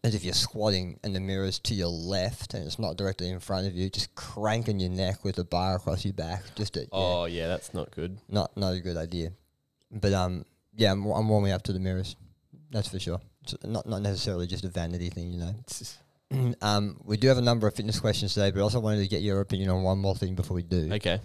Is 0.02 0.14
if 0.14 0.22
you're 0.22 0.34
squatting 0.34 1.00
and 1.02 1.16
the 1.16 1.20
mirror's 1.20 1.58
to 1.60 1.72
your 1.74 1.88
left 1.88 2.52
and 2.52 2.66
it's 2.66 2.78
not 2.78 2.98
directly 2.98 3.30
in 3.30 3.40
front 3.40 3.66
of 3.66 3.74
you, 3.74 3.88
just 3.88 4.14
cranking 4.14 4.78
your 4.78 4.90
neck 4.90 5.24
with 5.24 5.38
a 5.38 5.44
bar 5.44 5.76
across 5.76 6.04
your 6.04 6.12
back. 6.12 6.42
Just 6.56 6.74
to, 6.74 6.80
yeah, 6.80 6.86
Oh 6.92 7.24
yeah, 7.24 7.48
that's 7.48 7.72
not 7.72 7.90
good. 7.90 8.18
not 8.28 8.54
not 8.54 8.74
a 8.74 8.80
good 8.80 8.98
idea. 8.98 9.32
But 9.90 10.12
um, 10.12 10.44
yeah, 10.76 10.92
I'm, 10.92 11.06
I'm 11.06 11.26
warming 11.26 11.52
up 11.52 11.62
to 11.62 11.72
the 11.72 11.78
mirrors. 11.80 12.16
That's 12.74 12.88
for 12.88 12.98
sure. 12.98 13.20
It's 13.44 13.54
not 13.64 13.86
not 13.88 14.02
necessarily 14.02 14.46
just 14.46 14.64
a 14.64 14.68
vanity 14.68 15.08
thing, 15.08 15.30
you 15.32 15.38
know. 15.38 15.54
It's 15.60 15.96
um, 16.60 17.00
we 17.04 17.16
do 17.16 17.28
have 17.28 17.38
a 17.38 17.46
number 17.50 17.66
of 17.68 17.74
fitness 17.74 18.00
questions 18.00 18.34
today, 18.34 18.50
but 18.50 18.58
I 18.58 18.62
also 18.62 18.80
wanted 18.80 19.00
to 19.02 19.08
get 19.08 19.22
your 19.22 19.40
opinion 19.40 19.70
on 19.70 19.82
one 19.84 19.98
more 19.98 20.16
thing 20.16 20.34
before 20.34 20.56
we 20.56 20.62
do. 20.64 20.92
okay. 20.94 21.20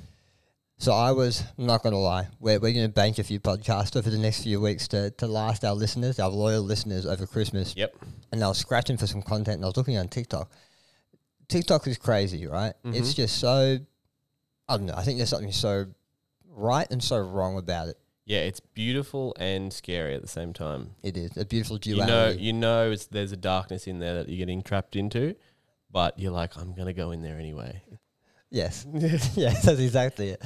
So 0.78 0.94
I 0.94 1.12
was 1.12 1.44
I'm 1.58 1.66
not 1.66 1.84
going 1.84 1.92
to 1.94 2.00
lie, 2.00 2.28
we're 2.40 2.60
we're 2.60 2.72
going 2.72 2.86
to 2.88 2.94
bank 2.94 3.18
a 3.20 3.24
few 3.24 3.40
podcasts 3.42 3.98
over 3.98 4.10
the 4.10 4.18
next 4.18 4.44
few 4.44 4.62
weeks 4.62 4.88
to 4.90 5.10
to 5.12 5.28
last 5.28 5.66
our 5.66 5.74
listeners, 5.74 6.20
our 6.20 6.30
loyal 6.30 6.62
listeners 6.64 7.06
over 7.06 7.26
Christmas. 7.28 7.74
Yep. 7.76 7.96
And 8.32 8.42
I 8.44 8.48
was 8.48 8.60
scratching 8.60 8.96
for 8.98 9.08
some 9.08 9.22
content, 9.22 9.56
and 9.56 9.66
I 9.66 9.68
was 9.68 9.76
looking 9.78 9.98
on 9.98 10.08
TikTok. 10.08 10.50
TikTok 11.50 11.88
is 11.88 11.98
crazy, 11.98 12.46
right? 12.48 12.74
It's 12.86 13.12
Mhm. 13.14 13.16
just 13.16 13.40
so 13.40 13.80
I 14.70 14.78
don't 14.78 14.86
know. 14.86 14.94
I 14.96 15.04
think 15.04 15.18
there's 15.18 15.30
something 15.30 15.52
so 15.52 15.88
right 16.48 16.88
and 16.92 17.04
so 17.04 17.18
wrong 17.18 17.58
about 17.58 17.88
it. 17.90 17.98
Yeah, 18.30 18.42
it's 18.42 18.60
beautiful 18.60 19.36
and 19.40 19.74
scary 19.74 20.14
at 20.14 20.22
the 20.22 20.28
same 20.28 20.54
time. 20.54 20.92
It 21.02 21.18
is 21.18 21.36
a 21.36 21.46
beautiful 21.46 21.78
You 21.82 21.96
duality. 21.96 22.08
know, 22.12 22.30
you 22.44 22.54
know, 22.54 22.92
it's 22.92 23.08
there's 23.08 23.32
a 23.32 23.36
darkness 23.38 23.88
in 23.88 23.98
there 23.98 24.14
that 24.18 24.30
you're 24.30 24.38
getting 24.38 24.62
trapped 24.62 24.96
into, 24.96 25.36
but 25.92 26.20
you're 26.20 26.32
like, 26.32 26.56
I'm 26.56 26.76
gonna 26.76 26.94
go 26.94 27.10
in 27.10 27.24
there 27.24 27.40
anyway. 27.40 27.82
Yes. 28.52 28.86
yes, 28.94 29.64
that's 29.64 29.80
exactly 29.80 30.30
it. 30.30 30.44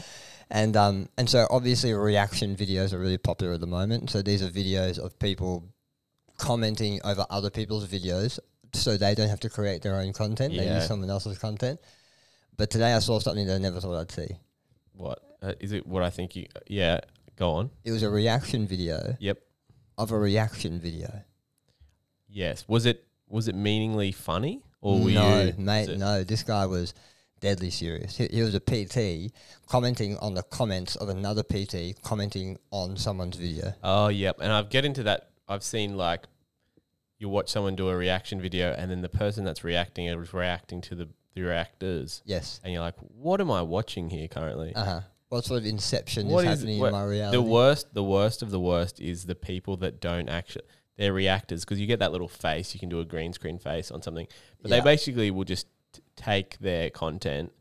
And 0.50 0.78
um 0.78 1.10
and 1.18 1.30
so 1.30 1.46
obviously 1.50 1.92
reaction 1.92 2.56
videos 2.56 2.94
are 2.94 3.00
really 3.00 3.18
popular 3.18 3.52
at 3.52 3.60
the 3.60 3.68
moment. 3.68 4.10
So 4.10 4.22
these 4.22 4.42
are 4.42 4.48
videos 4.50 4.98
of 4.98 5.20
people 5.20 5.68
commenting 6.38 7.02
over 7.04 7.26
other 7.30 7.50
people's 7.50 7.86
videos 7.86 8.40
so 8.72 8.96
they 8.96 9.14
don't 9.14 9.28
have 9.28 9.42
to 9.42 9.50
create 9.50 9.82
their 9.82 9.98
own 9.98 10.14
content. 10.14 10.56
They 10.56 10.68
Yeah. 10.68 10.76
use 10.76 10.88
someone 10.88 11.10
else's 11.10 11.38
content. 11.38 11.82
But 12.56 12.70
today 12.70 12.94
I 12.94 13.00
saw 13.00 13.20
something 13.20 13.46
that 13.46 13.56
I 13.56 13.58
never 13.58 13.82
thought 13.82 14.00
I'd 14.00 14.10
see. 14.12 14.38
What 14.94 15.20
uh, 15.42 15.52
is 15.60 15.74
it? 15.74 15.86
What 15.86 16.02
I 16.02 16.10
think 16.10 16.38
you? 16.38 16.46
Yeah, 16.68 17.02
go 17.36 17.52
on. 17.52 17.70
It 17.84 17.92
was 17.92 18.04
a 18.04 18.10
reaction 18.10 18.68
video 18.68 19.16
Yep. 19.20 19.40
of 19.98 20.12
a 20.12 20.18
reaction 20.20 20.80
video. 20.80 21.24
Yes. 22.28 22.66
Was 22.68 22.86
it? 22.86 23.06
Was 23.30 23.48
it 23.48 23.56
meaningly 23.56 24.12
funny 24.12 24.62
or 24.82 25.00
were 25.00 25.12
no, 25.12 25.42
you? 25.42 25.54
mate, 25.58 25.82
was 25.88 25.90
it- 25.90 25.98
no. 26.00 26.24
This 26.24 26.44
guy 26.44 26.66
was 26.66 26.94
deadly 27.40 27.70
serious. 27.72 28.16
He, 28.18 28.28
he 28.28 28.42
was 28.42 28.54
a 28.56 28.60
PT 28.60 29.34
commenting 29.68 30.18
on 30.18 30.34
the 30.34 30.44
comments 30.44 30.96
of 30.96 31.10
another 31.10 31.44
PT 31.44 32.00
commenting 32.04 32.58
on 32.72 32.96
someone's 32.98 33.36
video. 33.38 33.74
Oh, 33.84 34.08
yep. 34.10 34.38
And 34.42 34.52
I've 34.52 34.70
get 34.70 34.86
into 34.86 35.04
that. 35.04 35.30
I've 35.48 35.64
seen 35.64 35.98
like 35.98 36.26
you 37.20 37.30
watch 37.30 37.50
someone 37.50 37.76
do 37.76 37.90
a 37.90 37.96
reaction 37.96 38.42
video, 38.42 38.74
and 38.74 38.90
then 38.92 39.02
the 39.02 39.10
person 39.10 39.44
that's 39.46 39.64
reacting 39.64 40.06
is 40.08 40.34
reacting 40.34 40.82
to 40.82 40.96
the 40.96 41.10
the 41.36 41.42
reactors, 41.42 42.22
Yes. 42.26 42.62
and 42.64 42.72
you're 42.72 42.84
like, 42.84 42.94
what 43.00 43.42
am 43.42 43.50
I 43.50 43.64
watching 43.64 44.08
here 44.12 44.28
currently? 44.28 44.76
Uh 44.76 44.86
huh. 44.86 45.02
What 45.34 45.46
sort 45.46 45.62
of 45.62 45.66
inception 45.66 46.28
What 46.28 46.46
is 46.46 46.52
is- 46.52 46.60
happening 46.60 46.80
what- 46.80 46.88
in 46.88 46.94
my 46.94 47.04
reality? 47.04 47.38
The 47.38 47.42
worst, 47.42 47.94
the 47.96 48.04
worst 48.04 48.44
of 48.44 48.52
the 48.52 48.60
worst 48.60 49.00
is 49.00 49.26
the 49.26 49.34
people 49.36 49.78
that 49.78 50.00
don't 50.00 50.30
actually. 50.30 50.66
They're 50.96 51.12
reactors 51.12 51.66
because 51.66 51.80
you 51.80 51.88
get 51.88 51.98
that 52.00 52.12
little 52.12 52.28
face. 52.28 52.76
You 52.76 52.80
can 52.80 52.88
do 52.90 53.00
a 53.00 53.06
green 53.06 53.34
screen 53.34 53.58
face 53.58 53.90
on 53.90 54.04
something, 54.04 54.28
but 54.62 54.70
Yeah. 54.70 54.78
they 54.78 54.84
basically 54.84 55.32
will 55.32 55.44
just 55.44 55.66
t- 55.92 56.04
take 56.16 56.60
their 56.60 56.92
content 56.92 57.52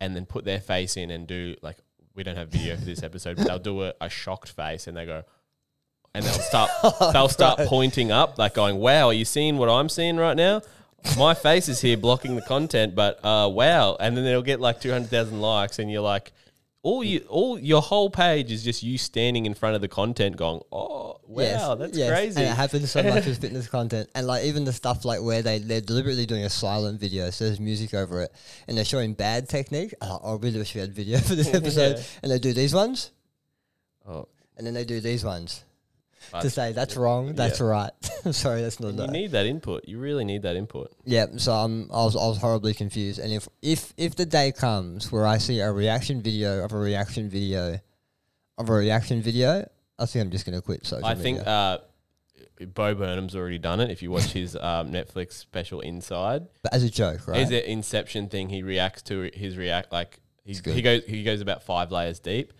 and 0.00 0.14
then 0.14 0.24
put 0.24 0.44
their 0.44 0.60
face 0.60 0.96
in 0.96 1.10
and 1.10 1.26
do 1.26 1.56
like 1.62 1.78
we 2.14 2.22
don't 2.22 2.36
have 2.36 2.48
video 2.48 2.76
for 2.76 2.84
this 2.84 3.02
episode, 3.02 3.36
but 3.38 3.46
they'll 3.48 3.58
do 3.58 3.82
a, 3.82 3.92
a 4.00 4.08
shocked 4.08 4.50
face 4.50 4.86
and 4.86 4.96
they 4.96 5.04
go, 5.04 5.24
and 6.14 6.24
they'll 6.24 6.32
start 6.38 6.70
they'll 7.12 7.28
start 7.28 7.58
pointing 7.66 8.12
up 8.12 8.38
like 8.38 8.54
going, 8.54 8.76
"Wow, 8.78 9.08
are 9.08 9.12
you 9.12 9.24
seeing 9.24 9.58
what 9.58 9.68
I'm 9.68 9.88
seeing 9.88 10.16
right 10.16 10.36
now?" 10.36 10.62
My 11.18 11.34
face 11.34 11.68
is 11.68 11.80
here 11.80 11.96
blocking 11.96 12.36
the 12.36 12.42
content, 12.42 12.94
but 12.94 13.18
uh, 13.24 13.48
wow! 13.48 13.96
And 13.98 14.16
then 14.16 14.24
they'll 14.24 14.42
get 14.42 14.60
like 14.60 14.80
two 14.80 14.92
hundred 14.92 15.10
thousand 15.10 15.40
likes, 15.40 15.80
and 15.80 15.90
you're 15.90 16.02
like, 16.02 16.32
all 16.86 17.02
you, 17.02 17.26
all 17.28 17.58
your 17.58 17.82
whole 17.82 18.08
page 18.08 18.52
is 18.52 18.62
just 18.62 18.84
you 18.84 18.96
standing 18.96 19.44
in 19.44 19.54
front 19.54 19.74
of 19.74 19.80
the 19.80 19.88
content, 19.88 20.36
going, 20.36 20.60
"Oh, 20.70 21.18
wow, 21.26 21.42
Yes, 21.42 21.78
that's 21.80 21.98
yes. 21.98 22.10
crazy." 22.10 22.40
And 22.40 22.48
it 22.48 22.54
happens 22.54 22.92
so 22.92 23.02
much 23.02 23.26
with 23.26 23.40
fitness 23.44 23.66
content. 23.66 24.08
And 24.14 24.24
like 24.28 24.44
even 24.44 24.64
the 24.64 24.72
stuff 24.72 25.04
like 25.04 25.20
where 25.20 25.42
they, 25.42 25.58
they're 25.58 25.80
deliberately 25.80 26.26
doing 26.26 26.44
a 26.44 26.50
silent 26.50 27.00
video, 27.00 27.30
so 27.30 27.44
there's 27.46 27.58
music 27.58 27.92
over 27.92 28.22
it, 28.22 28.32
and 28.68 28.78
they're 28.78 28.84
showing 28.84 29.14
bad 29.14 29.48
technique. 29.48 29.94
Oh, 30.00 30.20
I 30.22 30.36
really 30.40 30.58
wish 30.58 30.76
we 30.76 30.80
had 30.80 30.92
video 30.92 31.18
for 31.28 31.34
this 31.34 31.52
episode. 31.60 31.96
Yeah. 31.96 32.04
And 32.22 32.30
they 32.30 32.38
do 32.38 32.52
these 32.52 32.72
ones, 32.72 33.10
oh, 34.06 34.28
and 34.56 34.64
then 34.64 34.74
they 34.74 34.84
do 34.84 35.00
these 35.00 35.24
ones 35.24 35.64
to 36.40 36.50
say 36.50 36.72
that's 36.72 36.96
wrong, 36.96 37.34
that's 37.34 37.60
right. 37.60 37.90
I'm 38.24 38.32
sorry, 38.32 38.62
that's 38.62 38.80
not 38.80 38.92
you 38.92 38.96
that. 38.98 39.10
need 39.10 39.32
that 39.32 39.46
input. 39.46 39.86
You 39.86 39.98
really 39.98 40.24
need 40.24 40.42
that 40.42 40.56
input. 40.56 40.92
Yeah, 41.04 41.26
so 41.36 41.52
I'm, 41.52 41.90
I 41.92 42.04
was 42.04 42.16
I 42.16 42.26
was 42.26 42.38
horribly 42.38 42.74
confused. 42.74 43.18
And 43.18 43.32
if 43.32 43.48
if 43.62 43.92
if 43.96 44.16
the 44.16 44.26
day 44.26 44.52
comes 44.52 45.12
where 45.12 45.26
I 45.26 45.38
see 45.38 45.60
a 45.60 45.70
reaction 45.70 46.22
video 46.22 46.64
of 46.64 46.72
a 46.72 46.78
reaction 46.78 47.28
video 47.28 47.78
of 48.58 48.68
a 48.68 48.72
reaction 48.72 49.22
video, 49.22 49.68
I 49.98 50.06
think 50.06 50.24
I'm 50.24 50.30
just 50.30 50.44
gonna 50.46 50.62
quit 50.62 50.86
social 50.86 51.06
I 51.06 51.14
media. 51.14 51.22
think 51.22 51.46
uh, 51.46 51.78
Bo 52.74 52.94
Burnham's 52.94 53.36
already 53.36 53.58
done 53.58 53.80
it. 53.80 53.90
If 53.90 54.02
you 54.02 54.10
watch 54.10 54.32
his 54.32 54.56
um, 54.56 54.90
Netflix 54.90 55.34
special 55.34 55.80
Inside, 55.80 56.46
but 56.62 56.72
as 56.72 56.82
a 56.82 56.90
joke, 56.90 57.28
right? 57.28 57.40
Is 57.40 57.50
it 57.50 57.66
Inception 57.66 58.28
thing? 58.28 58.48
He 58.48 58.62
reacts 58.62 59.02
to 59.02 59.30
his 59.34 59.56
react 59.56 59.92
like 59.92 60.20
he's, 60.44 60.60
he 60.64 60.82
goes 60.82 61.04
he 61.04 61.22
goes 61.22 61.40
about 61.40 61.62
five 61.62 61.92
layers 61.92 62.18
deep, 62.18 62.52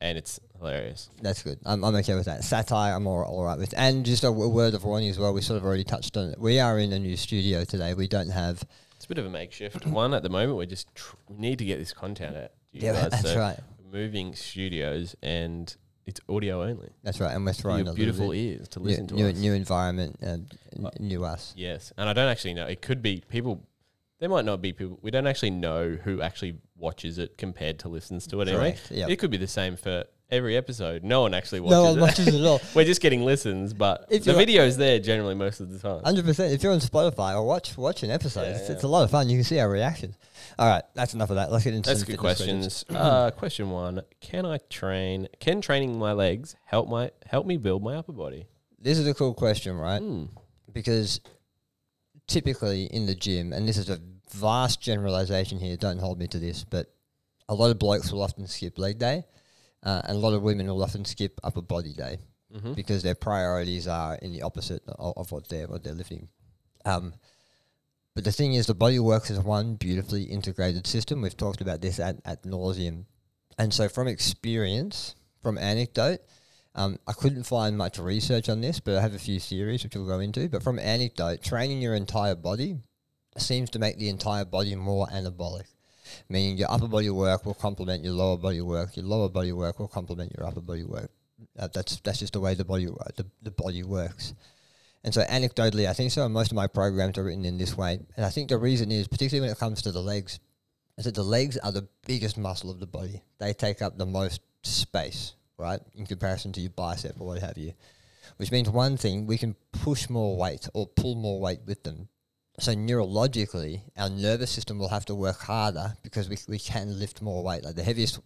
and 0.00 0.16
it's 0.16 0.40
hilarious. 0.62 1.10
That's 1.20 1.42
good. 1.42 1.58
I'm, 1.64 1.84
I'm 1.84 1.94
okay 1.96 2.14
with 2.14 2.26
that. 2.26 2.44
Satire, 2.44 2.94
I'm 2.94 3.06
all, 3.06 3.22
all 3.22 3.44
right 3.44 3.58
with. 3.58 3.74
And 3.76 4.04
just 4.06 4.22
a 4.24 4.28
w- 4.28 4.48
word 4.48 4.74
of 4.74 4.84
warning 4.84 5.08
as 5.08 5.18
well. 5.18 5.32
We 5.34 5.40
sort 5.42 5.58
of 5.58 5.64
already 5.64 5.84
touched 5.84 6.16
on 6.16 6.30
it. 6.30 6.38
We 6.38 6.60
are 6.60 6.78
in 6.78 6.92
a 6.92 6.98
new 6.98 7.16
studio 7.16 7.64
today. 7.64 7.94
We 7.94 8.08
don't 8.08 8.30
have. 8.30 8.62
It's 8.96 9.04
a 9.04 9.08
bit 9.08 9.18
of 9.18 9.26
a 9.26 9.30
makeshift 9.30 9.84
one 9.86 10.14
at 10.14 10.22
the 10.22 10.28
moment. 10.30 10.56
We're 10.56 10.66
just 10.66 10.94
tr- 10.94 11.16
we 11.28 11.36
need 11.36 11.58
to 11.58 11.64
get 11.64 11.78
this 11.78 11.92
content 11.92 12.36
out. 12.36 12.50
You 12.72 12.82
Yeah, 12.86 12.92
guys. 12.92 13.10
that's 13.10 13.32
so 13.32 13.38
right. 13.38 13.58
Moving 13.92 14.34
studios, 14.34 15.16
and 15.22 15.74
it's 16.06 16.20
audio 16.28 16.62
only. 16.62 16.90
That's 17.02 17.20
right. 17.20 17.34
And 17.34 17.44
we're 17.44 17.52
throwing 17.52 17.82
a 17.82 17.84
your 17.86 17.94
beautiful 17.94 18.32
ears 18.32 18.68
to 18.68 18.78
new, 18.80 18.86
listen 18.86 19.06
to 19.08 19.14
new, 19.14 19.28
us. 19.28 19.36
new 19.38 19.52
environment 19.52 20.16
and 20.22 20.56
Uh, 20.82 20.90
new 21.00 21.24
us. 21.24 21.52
Yes, 21.56 21.92
and 21.98 22.08
I 22.08 22.12
don't 22.12 22.28
actually 22.28 22.54
know. 22.54 22.66
It 22.66 22.80
could 22.80 23.02
be 23.02 23.22
people. 23.28 23.66
There 24.20 24.28
might 24.28 24.44
not 24.44 24.62
be 24.62 24.72
people. 24.72 25.00
We 25.02 25.10
don't 25.10 25.26
actually 25.26 25.50
know 25.50 25.98
who 26.04 26.22
actually 26.22 26.54
watches 26.76 27.18
it 27.18 27.36
compared 27.38 27.80
to 27.80 27.88
listens 27.88 28.26
to 28.28 28.40
it. 28.40 28.48
Anyway, 28.48 28.76
yep. 28.90 29.10
it 29.10 29.16
could 29.16 29.32
be 29.32 29.36
the 29.36 29.48
same 29.48 29.76
for 29.76 30.04
every 30.32 30.56
episode. 30.56 31.04
No 31.04 31.20
one 31.20 31.34
actually 31.34 31.60
watches 31.60 31.72
No 31.76 31.82
one 31.84 31.98
it. 31.98 32.00
watches 32.00 32.26
it 32.28 32.34
at 32.34 32.44
all. 32.44 32.60
We're 32.74 32.84
just 32.84 33.00
getting 33.00 33.24
listens, 33.24 33.72
but 33.74 34.06
If 34.10 34.24
the 34.24 34.32
you're- 34.32 34.44
video's 34.44 34.76
there 34.76 34.98
generally 34.98 35.34
most 35.36 35.60
of 35.60 35.70
the 35.70 35.78
time. 35.78 36.02
Hundred 36.02 36.24
percent. 36.24 36.52
If 36.52 36.62
you're 36.62 36.72
on 36.72 36.80
Spotify 36.80 37.34
or 37.36 37.44
watch 37.46 37.76
watch 37.78 38.02
an 38.02 38.10
episode, 38.10 38.48
it's, 38.56 38.68
it's 38.70 38.82
a 38.82 38.88
lot 38.88 39.04
of 39.04 39.10
fun. 39.10 39.28
You 39.28 39.36
can 39.36 39.44
see 39.44 39.60
our 39.60 39.68
reactions. 39.70 40.16
All 40.58 40.68
right, 40.68 40.82
that's 40.94 41.14
enough 41.14 41.30
of 41.30 41.36
that. 41.36 41.52
Let's 41.52 41.64
get 41.64 41.74
into 41.74 41.88
That's 41.90 42.00
some 42.00 42.06
good 42.16 42.36
fitness 42.36 42.82
questions. 42.84 42.84
uh, 42.90 43.30
question 43.36 43.70
one: 43.70 44.02
Can 44.20 44.44
I 44.44 44.58
train? 44.70 45.28
Can 45.38 45.60
training 45.60 45.98
my 45.98 46.12
legs 46.12 46.56
help 46.64 46.88
my 46.88 47.10
help 47.26 47.46
me 47.46 47.56
build 47.58 47.82
my 47.84 47.94
upper 47.96 48.12
body? 48.12 48.46
This 48.80 48.98
is 48.98 49.06
a 49.06 49.14
cool 49.14 49.34
question, 49.34 49.76
right? 49.76 50.00
Hmm. 50.00 50.24
Because 50.72 51.20
typically 52.26 52.84
in 52.86 53.06
the 53.06 53.14
gym, 53.14 53.52
and 53.52 53.68
this 53.68 53.76
is 53.76 53.88
a 53.90 53.98
vast 54.34 54.80
generalization 54.80 55.58
here. 55.58 55.76
Don't 55.76 55.98
hold 55.98 56.18
me 56.18 56.26
to 56.28 56.38
this, 56.38 56.64
but 56.64 56.92
a 57.48 57.54
lot 57.54 57.70
of 57.70 57.78
blokes 57.78 58.12
will 58.12 58.22
often 58.22 58.46
skip 58.46 58.78
leg 58.78 58.98
day, 58.98 59.24
uh, 59.82 60.02
and 60.04 60.16
a 60.16 60.20
lot 60.20 60.32
of 60.34 60.42
women 60.42 60.66
will 60.66 60.82
often 60.82 61.04
skip 61.04 61.40
upper 61.44 61.62
body 61.62 61.92
day 61.92 62.18
Mm-hmm. 62.54 62.74
because 62.74 63.02
their 63.02 63.14
priorities 63.14 63.88
are 63.88 64.16
in 64.16 64.30
the 64.34 64.42
opposite 64.42 64.82
of, 64.86 65.14
of 65.16 65.32
what 65.32 65.48
they're 65.48 65.66
what 65.66 65.82
they're 65.82 65.94
lifting. 65.94 66.28
Um, 66.84 67.14
but 68.14 68.24
the 68.24 68.32
thing 68.32 68.52
is, 68.52 68.66
the 68.66 68.74
body 68.74 68.98
works 68.98 69.30
as 69.30 69.40
one 69.40 69.76
beautifully 69.76 70.24
integrated 70.24 70.86
system. 70.86 71.22
We've 71.22 71.34
talked 71.34 71.62
about 71.62 71.80
this 71.80 71.98
at 71.98 72.16
at 72.26 72.42
nauseum, 72.42 73.06
and 73.56 73.72
so 73.72 73.88
from 73.88 74.06
experience, 74.06 75.14
from 75.42 75.56
anecdote, 75.56 76.20
um, 76.74 76.98
I 77.06 77.14
couldn't 77.14 77.44
find 77.44 77.78
much 77.78 77.98
research 77.98 78.50
on 78.50 78.60
this, 78.60 78.80
but 78.80 78.96
I 78.96 79.00
have 79.00 79.14
a 79.14 79.18
few 79.18 79.40
theories 79.40 79.82
which 79.82 79.94
we'll 79.96 80.06
go 80.06 80.20
into. 80.20 80.50
But 80.50 80.62
from 80.62 80.78
anecdote, 80.78 81.42
training 81.42 81.80
your 81.80 81.94
entire 81.94 82.34
body 82.34 82.76
seems 83.38 83.70
to 83.70 83.78
make 83.78 83.96
the 83.96 84.10
entire 84.10 84.44
body 84.44 84.74
more 84.74 85.06
anabolic, 85.06 85.68
meaning 86.28 86.56
your 86.56 86.70
upper 86.70 86.88
body 86.88 87.10
work 87.10 87.44
will 87.44 87.54
complement 87.54 88.04
your 88.04 88.14
lower 88.14 88.36
body 88.36 88.60
work. 88.60 88.96
Your 88.96 89.06
lower 89.06 89.28
body 89.28 89.52
work 89.52 89.78
will 89.78 89.88
complement 89.88 90.32
your 90.36 90.46
upper 90.46 90.60
body 90.60 90.84
work. 90.84 91.10
Uh, 91.58 91.68
that's 91.72 91.96
that's 92.00 92.18
just 92.20 92.32
the 92.34 92.40
way 92.40 92.54
the 92.54 92.64
body 92.64 92.86
the, 92.86 93.26
the 93.42 93.50
body 93.50 93.82
works. 93.82 94.34
And 95.04 95.12
so 95.12 95.22
anecdotally, 95.22 95.88
I 95.88 95.92
think 95.92 96.12
so. 96.12 96.28
Most 96.28 96.52
of 96.52 96.56
my 96.56 96.68
programs 96.68 97.18
are 97.18 97.24
written 97.24 97.44
in 97.44 97.58
this 97.58 97.76
way, 97.76 97.98
and 98.16 98.24
I 98.24 98.30
think 98.30 98.48
the 98.48 98.58
reason 98.58 98.92
is 98.92 99.08
particularly 99.08 99.48
when 99.48 99.52
it 99.54 99.58
comes 99.58 99.82
to 99.82 99.92
the 99.92 100.00
legs, 100.02 100.38
is 100.96 101.06
that 101.06 101.14
the 101.14 101.24
legs 101.24 101.56
are 101.58 101.72
the 101.72 101.88
biggest 102.06 102.38
muscle 102.38 102.70
of 102.70 102.78
the 102.78 102.86
body. 102.86 103.22
They 103.38 103.52
take 103.52 103.82
up 103.82 103.98
the 103.98 104.06
most 104.06 104.40
space, 104.62 105.34
right, 105.58 105.80
in 105.96 106.06
comparison 106.06 106.52
to 106.52 106.60
your 106.60 106.70
bicep 106.70 107.16
or 107.18 107.26
what 107.26 107.40
have 107.40 107.58
you. 107.58 107.72
Which 108.36 108.52
means 108.52 108.70
one 108.70 108.96
thing, 108.96 109.26
we 109.26 109.38
can 109.38 109.56
push 109.72 110.08
more 110.08 110.36
weight 110.36 110.68
or 110.72 110.86
pull 110.86 111.16
more 111.16 111.40
weight 111.40 111.60
with 111.66 111.82
them. 111.82 112.08
So 112.58 112.74
neurologically, 112.74 113.80
our 113.96 114.10
nervous 114.10 114.50
system 114.50 114.78
will 114.78 114.88
have 114.88 115.06
to 115.06 115.14
work 115.14 115.40
harder 115.40 115.96
because 116.02 116.28
we, 116.28 116.36
we 116.48 116.58
can 116.58 116.98
lift 116.98 117.22
more 117.22 117.42
weight. 117.42 117.64
Like 117.64 117.76
the 117.76 117.82
heaviest 117.82 118.20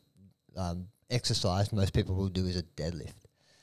um, 0.56 0.88
exercise 1.10 1.72
most 1.72 1.92
people 1.92 2.14
will 2.14 2.28
do 2.28 2.46
is 2.46 2.56
a 2.56 2.62
deadlift. 2.62 3.14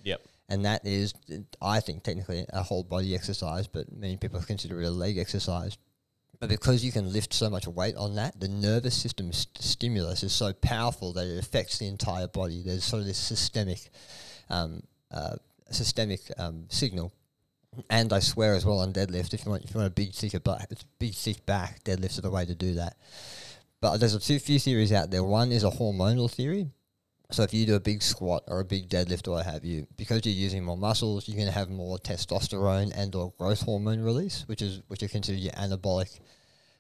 Yep. 0.04 0.22
And 0.50 0.66
that 0.66 0.86
is, 0.86 1.14
I 1.62 1.80
think, 1.80 2.04
technically 2.04 2.46
a 2.50 2.64
whole 2.64 2.84
body 2.84 3.16
exercise, 3.16 3.68
but 3.68 3.92
many 3.92 4.18
people 4.18 4.42
consider 4.42 4.82
it 4.82 4.86
a 4.86 4.92
leg 4.92 5.18
exercise. 5.18 5.78
But 6.40 6.50
because 6.50 6.84
you 6.84 6.92
can 6.92 7.12
lift 7.14 7.34
so 7.34 7.50
much 7.50 7.68
weight 7.68 7.96
on 7.96 8.16
that, 8.16 8.40
the 8.40 8.50
nervous 8.50 8.96
system 8.96 9.32
st- 9.32 9.64
stimulus 9.64 10.24
is 10.24 10.34
so 10.34 10.52
powerful 10.54 11.14
that 11.14 11.26
it 11.26 11.40
affects 11.40 11.78
the 11.78 11.88
entire 11.88 12.28
body. 12.28 12.62
There's 12.62 12.84
sort 12.84 13.00
of 13.00 13.08
this 13.08 13.18
systemic, 13.18 13.90
um, 14.50 14.84
uh, 15.10 15.36
systemic 15.72 16.20
um, 16.38 16.66
signal. 16.68 17.14
And 17.90 18.12
I 18.14 18.20
swear 18.20 18.56
as 18.56 18.66
well 18.66 18.80
on 18.80 18.94
deadlift, 18.94 19.34
if 19.34 19.46
you 19.46 19.52
want, 19.52 19.64
if 19.64 19.74
you 19.74 19.80
want 19.80 19.88
a 19.88 19.94
big 19.94 20.14
thick 20.14 20.44
back, 20.44 20.70
big 21.00 21.14
thick 21.14 21.46
back, 21.46 21.84
deadlifts 21.84 22.18
are 22.18 22.22
the 22.22 22.32
way 22.32 22.46
to 22.46 22.56
do 22.56 22.76
that. 22.76 22.98
But 23.82 23.98
there's 23.98 24.16
a 24.16 24.20
few, 24.20 24.40
few 24.40 24.60
theories 24.60 24.94
out 24.94 25.12
there. 25.12 25.24
One 25.24 25.52
is 25.52 25.64
a 25.64 25.70
hormonal 25.70 26.32
theory. 26.32 26.68
So 27.32 27.42
if 27.44 27.54
you 27.54 27.66
do 27.66 27.76
a 27.76 27.80
big 27.80 28.04
squat 28.04 28.44
or 28.48 28.60
a 28.60 28.66
big 28.66 28.90
deadlift 28.90 29.28
or 29.28 29.32
what 29.32 29.46
have 29.46 29.66
you, 29.66 29.88
because 29.98 30.26
you're 30.26 30.36
using 30.36 30.64
more 30.64 30.78
muscles, 30.78 31.28
you're 31.28 31.36
going 31.36 31.48
to 31.48 31.54
have 31.54 31.70
more 31.70 31.98
testosterone 31.98 32.94
and 32.96 33.14
or 33.16 33.34
growth 33.38 33.62
hormone 33.62 34.02
release, 34.02 34.44
which 34.48 34.62
is 34.62 34.82
which 34.88 35.02
are 35.02 35.08
considered 35.08 35.42
your 35.42 35.54
anabolic, 35.54 36.20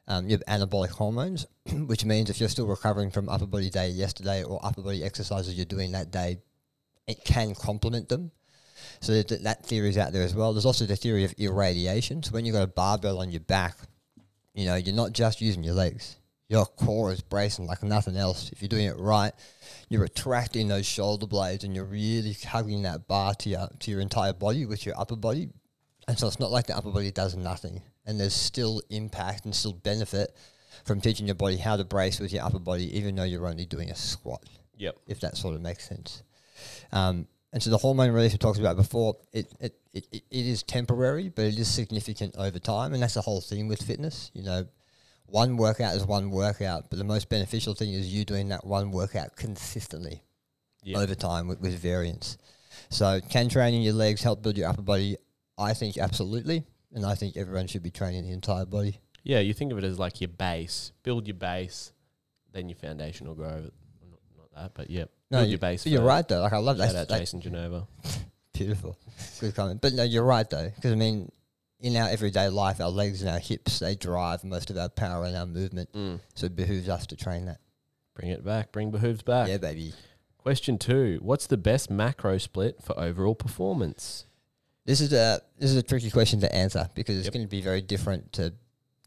um, 0.07 0.27
your 0.27 0.39
anabolic 0.39 0.89
hormones. 0.89 1.47
which 1.85 2.05
means 2.05 2.29
if 2.29 2.39
you're 2.39 2.49
still 2.49 2.67
recovering 2.67 3.09
from 3.09 3.29
upper 3.29 3.45
body 3.45 3.69
day 3.69 3.89
yesterday 3.89 4.43
or 4.43 4.59
upper 4.63 4.81
body 4.81 5.03
exercises 5.03 5.55
you're 5.55 5.65
doing 5.65 5.93
that 5.93 6.11
day, 6.11 6.37
it 7.07 7.23
can 7.23 7.55
complement 7.55 8.09
them. 8.09 8.31
So 9.03 9.21
that, 9.21 9.43
that 9.43 9.65
theory 9.65 9.89
is 9.89 9.97
out 9.97 10.13
there 10.13 10.23
as 10.23 10.33
well. 10.33 10.53
There's 10.53 10.65
also 10.65 10.85
the 10.85 10.95
theory 10.95 11.25
of 11.25 11.33
irradiation. 11.37 12.23
So 12.23 12.31
when 12.31 12.45
you've 12.45 12.55
got 12.55 12.63
a 12.63 12.67
barbell 12.67 13.19
on 13.19 13.31
your 13.31 13.41
back, 13.41 13.75
you 14.53 14.65
know 14.65 14.75
you're 14.75 14.95
not 14.95 15.11
just 15.11 15.41
using 15.41 15.63
your 15.63 15.73
legs. 15.73 16.15
Your 16.47 16.65
core 16.65 17.11
is 17.11 17.21
bracing 17.21 17.65
like 17.65 17.83
nothing 17.83 18.15
else. 18.15 18.49
If 18.51 18.61
you're 18.61 18.69
doing 18.69 18.85
it 18.85 18.97
right, 18.97 19.33
you're 19.89 20.03
attracting 20.03 20.67
those 20.67 20.85
shoulder 20.85 21.27
blades 21.27 21.63
and 21.63 21.75
you're 21.75 21.85
really 21.85 22.33
hugging 22.33 22.83
that 22.83 23.07
bar 23.07 23.33
to 23.35 23.49
your 23.49 23.67
to 23.79 23.91
your 23.91 23.99
entire 23.99 24.33
body 24.33 24.65
with 24.65 24.85
your 24.85 24.97
upper 24.97 25.15
body. 25.15 25.49
And 26.07 26.17
so 26.17 26.27
it's 26.27 26.39
not 26.39 26.51
like 26.51 26.67
the 26.67 26.77
upper 26.77 26.91
body 26.91 27.11
does 27.11 27.35
nothing. 27.35 27.81
And 28.05 28.19
there's 28.19 28.33
still 28.33 28.81
impact 28.89 29.45
and 29.45 29.55
still 29.55 29.73
benefit 29.73 30.35
from 30.85 31.01
teaching 31.01 31.25
your 31.27 31.35
body 31.35 31.57
how 31.57 31.75
to 31.75 31.83
brace 31.83 32.19
with 32.19 32.31
your 32.31 32.43
upper 32.43 32.59
body, 32.59 32.97
even 32.97 33.15
though 33.15 33.23
you're 33.23 33.47
only 33.47 33.65
doing 33.65 33.89
a 33.89 33.95
squat, 33.95 34.43
Yep. 34.77 34.97
if 35.07 35.19
that 35.21 35.37
sort 35.37 35.55
of 35.55 35.61
makes 35.61 35.87
sense. 35.87 36.23
Um, 36.91 37.27
and 37.53 37.61
so 37.61 37.69
the 37.69 37.77
hormone 37.77 38.11
release 38.11 38.31
we 38.31 38.39
talked 38.39 38.59
about 38.59 38.75
before, 38.75 39.15
it, 39.31 39.53
it, 39.59 39.75
it, 39.93 40.07
it 40.11 40.23
is 40.31 40.63
temporary, 40.63 41.29
but 41.29 41.45
it 41.45 41.57
is 41.59 41.67
significant 41.67 42.35
over 42.35 42.57
time. 42.57 42.93
And 42.93 43.03
that's 43.03 43.13
the 43.13 43.21
whole 43.21 43.41
thing 43.41 43.67
with 43.67 43.79
fitness. 43.79 44.31
You 44.33 44.41
know, 44.41 44.65
one 45.27 45.55
workout 45.55 45.95
is 45.95 46.03
one 46.03 46.31
workout, 46.31 46.89
but 46.89 46.97
the 46.97 47.05
most 47.05 47.29
beneficial 47.29 47.75
thing 47.75 47.93
is 47.93 48.11
you 48.11 48.25
doing 48.25 48.49
that 48.49 48.65
one 48.65 48.89
workout 48.89 49.35
consistently 49.35 50.23
over 50.95 51.13
time 51.13 51.47
with, 51.47 51.61
with 51.61 51.77
variance. 51.77 52.37
So, 52.89 53.21
can 53.29 53.49
training 53.49 53.83
your 53.83 53.93
legs 53.93 54.23
help 54.23 54.41
build 54.41 54.57
your 54.57 54.67
upper 54.67 54.81
body? 54.81 55.15
I 55.57 55.73
think 55.73 55.97
absolutely, 55.99 56.63
and 56.91 57.05
I 57.05 57.13
think 57.13 57.37
everyone 57.37 57.67
should 57.67 57.83
be 57.83 57.91
training 57.91 58.23
the 58.23 58.31
entire 58.31 58.65
body. 58.65 58.99
Yeah, 59.23 59.39
you 59.39 59.53
think 59.53 59.71
of 59.71 59.77
it 59.77 59.83
as 59.83 59.99
like 59.99 60.19
your 60.21 60.27
base. 60.27 60.91
Build 61.03 61.27
your 61.27 61.35
base, 61.35 61.93
then 62.51 62.67
your 62.67 62.75
foundation 62.75 63.27
will 63.27 63.35
grow. 63.35 63.61
Not, 63.61 64.19
not 64.37 64.55
that, 64.55 64.71
but 64.73 64.89
yeah. 64.89 65.05
No, 65.33 65.39
build 65.39 65.47
you- 65.47 65.51
your 65.51 65.59
base. 65.59 65.85
You're 65.85 66.01
right 66.03 66.27
though. 66.27 66.41
Like 66.41 66.53
I 66.53 66.57
love 66.57 66.77
that. 66.77 66.87
Shout 66.91 66.95
out 66.95 67.07
That's 67.09 67.19
Jason 67.21 67.41
Genova. 67.41 67.87
beautiful, 68.53 68.97
good 69.39 69.55
comment. 69.55 69.81
But 69.81 69.93
no, 69.93 70.03
you're 70.03 70.23
right 70.23 70.49
though, 70.49 70.69
because 70.75 70.91
I 70.91 70.95
mean, 70.95 71.31
in 71.79 71.95
our 71.97 72.07
everyday 72.09 72.47
life, 72.49 72.79
our 72.79 72.89
legs 72.89 73.21
and 73.21 73.29
our 73.29 73.39
hips 73.39 73.79
they 73.79 73.95
drive 73.95 74.43
most 74.43 74.69
of 74.69 74.77
our 74.77 74.89
power 74.89 75.25
and 75.25 75.35
our 75.35 75.45
movement. 75.45 75.91
Mm. 75.93 76.19
So 76.35 76.45
it 76.45 76.55
behooves 76.55 76.87
us 76.87 77.05
to 77.07 77.15
train 77.15 77.45
that. 77.45 77.59
Bring 78.15 78.29
it 78.31 78.45
back. 78.45 78.71
Bring 78.71 78.91
behooves 78.91 79.21
back. 79.23 79.49
Yeah, 79.49 79.57
baby. 79.57 79.93
Question 80.37 80.77
two: 80.77 81.19
What's 81.21 81.47
the 81.47 81.57
best 81.57 81.89
macro 81.89 82.37
split 82.37 82.81
for 82.83 82.97
overall 82.99 83.35
performance? 83.35 84.25
This 84.85 84.99
is 85.01 85.13
a 85.13 85.41
this 85.57 85.71
is 85.71 85.77
a 85.77 85.83
tricky 85.83 86.11
question 86.11 86.39
to 86.41 86.53
answer 86.53 86.89
because 86.93 87.17
it's 87.17 87.25
Yep. 87.25 87.33
going 87.33 87.45
to 87.45 87.49
be 87.49 87.61
very 87.61 87.81
different 87.81 88.33
to 88.33 88.53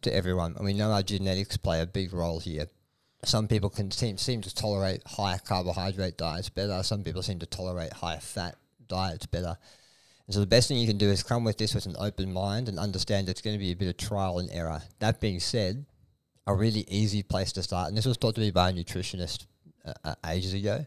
to 0.02 0.14
everyone, 0.14 0.54
and 0.56 0.64
we 0.64 0.72
know 0.72 0.90
our 0.90 1.02
genetics 1.02 1.56
play 1.56 1.80
a 1.80 1.86
big 1.86 2.12
role 2.12 2.40
here. 2.40 2.66
Some 3.24 3.48
people 3.48 3.70
can 3.70 3.90
seem 3.90 4.18
seem 4.18 4.42
to 4.42 4.54
tolerate 4.54 5.02
higher 5.06 5.38
carbohydrate 5.38 6.16
diets 6.16 6.48
better. 6.48 6.82
Some 6.82 7.02
people 7.02 7.22
seem 7.22 7.38
to 7.40 7.46
tolerate 7.46 7.92
higher 7.92 8.20
fat 8.20 8.56
diets 8.86 9.26
better. 9.26 9.56
And 10.26 10.34
so 10.34 10.40
the 10.40 10.46
best 10.46 10.68
thing 10.68 10.78
you 10.78 10.86
can 10.86 10.98
do 10.98 11.08
is 11.08 11.22
come 11.22 11.44
with 11.44 11.56
this 11.56 11.74
with 11.74 11.86
an 11.86 11.96
open 11.98 12.32
mind 12.32 12.68
and 12.68 12.78
understand 12.78 13.28
it's 13.28 13.40
going 13.40 13.54
to 13.54 13.60
be 13.60 13.70
a 13.70 13.76
bit 13.76 13.88
of 13.88 13.96
trial 13.96 14.38
and 14.38 14.50
error. 14.50 14.82
That 14.98 15.20
being 15.20 15.40
said, 15.40 15.86
a 16.46 16.54
really 16.54 16.84
easy 16.88 17.22
place 17.22 17.52
to 17.52 17.62
start, 17.62 17.88
and 17.88 17.96
this 17.96 18.06
was 18.06 18.16
taught 18.16 18.34
to 18.34 18.40
me 18.40 18.50
by 18.50 18.70
a 18.70 18.72
nutritionist 18.72 19.46
uh, 19.84 19.92
uh, 20.04 20.14
ages 20.26 20.52
ago, 20.52 20.84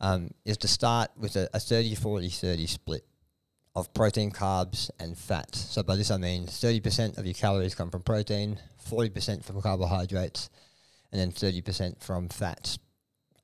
um, 0.00 0.30
is 0.44 0.56
to 0.58 0.68
start 0.68 1.10
with 1.16 1.36
a, 1.36 1.48
a 1.54 1.60
30 1.60 1.94
40 1.94 2.28
30 2.28 2.66
split 2.66 3.04
of 3.74 3.92
protein, 3.94 4.30
carbs, 4.30 4.90
and 4.98 5.16
fat. 5.16 5.54
So 5.54 5.82
by 5.82 5.96
this 5.96 6.10
I 6.10 6.18
mean 6.18 6.46
30% 6.46 7.16
of 7.16 7.24
your 7.24 7.34
calories 7.34 7.74
come 7.74 7.90
from 7.90 8.02
protein, 8.02 8.58
40% 8.90 9.44
from 9.44 9.62
carbohydrates, 9.62 10.50
and 11.12 11.20
then 11.20 11.30
30% 11.30 12.02
from 12.02 12.28
fats. 12.28 12.78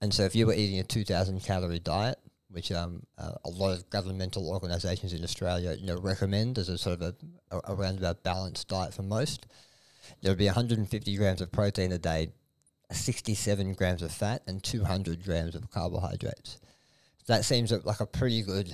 And 0.00 0.12
so 0.12 0.24
if 0.24 0.34
you 0.34 0.46
were 0.46 0.54
eating 0.54 0.78
a 0.78 0.84
2,000 0.84 1.40
calorie 1.44 1.78
diet, 1.78 2.18
which 2.50 2.72
um, 2.72 3.02
uh, 3.18 3.32
a 3.44 3.50
lot 3.50 3.76
of 3.76 3.88
governmental 3.90 4.48
organisations 4.48 5.12
in 5.12 5.22
Australia 5.22 5.76
you 5.78 5.86
know 5.86 5.98
recommend 5.98 6.56
as 6.58 6.70
a 6.70 6.78
sort 6.78 7.00
of 7.00 7.02
a, 7.02 7.14
a 7.54 7.74
around 7.74 7.98
about 7.98 8.22
balanced 8.22 8.68
diet 8.68 8.94
for 8.94 9.02
most, 9.02 9.46
there 10.22 10.30
would 10.30 10.38
be 10.38 10.46
150 10.46 11.16
grams 11.16 11.40
of 11.40 11.52
protein 11.52 11.92
a 11.92 11.98
day, 11.98 12.32
67 12.90 13.74
grams 13.74 14.02
of 14.02 14.10
fat, 14.10 14.42
and 14.46 14.62
200 14.62 15.24
grams 15.24 15.54
of 15.54 15.70
carbohydrates. 15.70 16.58
That 17.26 17.44
seems 17.44 17.70
like 17.70 18.00
a 18.00 18.06
pretty 18.06 18.42
good 18.42 18.72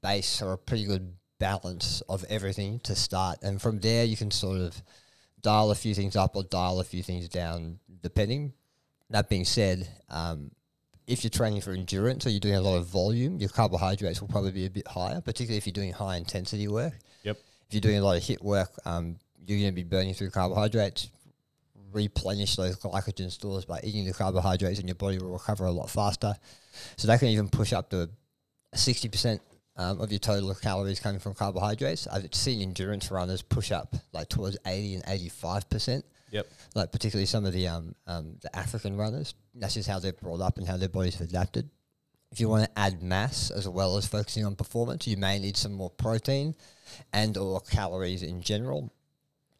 base 0.00 0.40
or 0.40 0.52
a 0.52 0.58
pretty 0.58 0.84
good 0.84 1.14
balance 1.40 2.02
of 2.08 2.24
everything 2.28 2.78
to 2.84 2.94
start. 2.94 3.38
And 3.42 3.60
from 3.60 3.80
there, 3.80 4.04
you 4.04 4.16
can 4.16 4.30
sort 4.30 4.60
of 4.60 4.80
dial 5.46 5.70
a 5.70 5.76
few 5.76 5.94
things 5.94 6.16
up 6.16 6.34
or 6.34 6.42
dial 6.42 6.80
a 6.80 6.84
few 6.84 7.04
things 7.04 7.28
down, 7.28 7.78
depending. 8.02 8.52
That 9.10 9.28
being 9.28 9.44
said, 9.44 9.88
um, 10.10 10.50
if 11.06 11.22
you're 11.22 11.30
training 11.30 11.60
for 11.60 11.70
endurance 11.70 12.26
or 12.26 12.30
you're 12.30 12.40
doing 12.40 12.56
a 12.56 12.60
lot 12.60 12.76
of 12.78 12.86
volume, 12.86 13.38
your 13.38 13.48
carbohydrates 13.48 14.20
will 14.20 14.26
probably 14.26 14.50
be 14.50 14.66
a 14.66 14.70
bit 14.70 14.88
higher, 14.88 15.20
particularly 15.20 15.58
if 15.58 15.64
you're 15.64 15.72
doing 15.72 15.92
high 15.92 16.16
intensity 16.16 16.66
work. 16.66 16.94
Yep. 17.22 17.36
If 17.68 17.74
you're 17.74 17.80
doing 17.80 17.98
a 17.98 18.02
lot 18.02 18.16
of 18.16 18.24
HIIT 18.24 18.42
work, 18.42 18.72
um, 18.84 19.18
you're 19.46 19.60
going 19.60 19.70
to 19.70 19.74
be 19.76 19.84
burning 19.84 20.14
through 20.14 20.30
carbohydrates. 20.30 21.10
Replenish 21.92 22.56
those 22.56 22.76
glycogen 22.76 23.30
stores 23.30 23.64
by 23.64 23.78
eating 23.84 24.04
the 24.04 24.12
carbohydrates, 24.12 24.80
and 24.80 24.88
your 24.88 24.96
body 24.96 25.18
will 25.18 25.30
recover 25.30 25.66
a 25.66 25.70
lot 25.70 25.88
faster. 25.88 26.34
So 26.96 27.06
that 27.06 27.20
can 27.20 27.28
even 27.28 27.48
push 27.48 27.72
up 27.72 27.88
to 27.90 28.10
60% 28.74 29.38
um, 29.76 30.00
of 30.00 30.10
your 30.10 30.18
total 30.18 30.54
calories 30.54 31.00
coming 31.00 31.20
from 31.20 31.34
carbohydrates. 31.34 32.06
I've 32.06 32.34
seen 32.34 32.62
endurance 32.62 33.10
runners 33.10 33.42
push 33.42 33.72
up 33.72 33.94
like 34.12 34.28
towards 34.28 34.56
80 34.66 34.96
and 34.96 35.04
85%. 35.04 36.02
Yep. 36.32 36.46
Like 36.74 36.92
particularly 36.92 37.26
some 37.26 37.44
of 37.44 37.52
the 37.52 37.68
um, 37.68 37.94
um, 38.06 38.36
the 38.42 38.54
African 38.54 38.96
runners. 38.96 39.34
That's 39.54 39.74
just 39.74 39.88
how 39.88 40.00
they're 40.00 40.12
brought 40.12 40.40
up 40.40 40.58
and 40.58 40.66
how 40.66 40.76
their 40.76 40.88
bodies 40.88 41.14
have 41.16 41.28
adapted. 41.28 41.70
If 42.32 42.40
you 42.40 42.48
want 42.48 42.64
to 42.64 42.78
add 42.78 43.02
mass 43.02 43.50
as 43.50 43.68
well 43.68 43.96
as 43.96 44.06
focusing 44.06 44.44
on 44.44 44.56
performance, 44.56 45.06
you 45.06 45.16
may 45.16 45.38
need 45.38 45.56
some 45.56 45.72
more 45.72 45.90
protein 45.90 46.54
and 47.12 47.36
or 47.36 47.60
calories 47.60 48.22
in 48.22 48.42
general. 48.42 48.92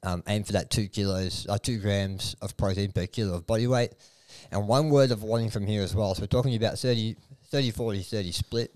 Um, 0.02 0.22
aim 0.28 0.44
for 0.44 0.52
that 0.52 0.70
two 0.70 0.88
kilos, 0.88 1.46
uh, 1.48 1.58
two 1.58 1.78
grams 1.78 2.34
of 2.42 2.56
protein 2.56 2.92
per 2.92 3.06
kilo 3.06 3.34
of 3.34 3.46
body 3.46 3.66
weight. 3.66 3.92
And 4.50 4.68
one 4.68 4.90
word 4.90 5.10
of 5.10 5.22
warning 5.22 5.50
from 5.50 5.66
here 5.66 5.82
as 5.82 5.94
well. 5.94 6.14
So 6.14 6.22
we're 6.22 6.26
talking 6.26 6.54
about 6.54 6.78
30, 6.78 7.16
30 7.50 7.70
40, 7.70 8.02
30 8.02 8.32
split. 8.32 8.74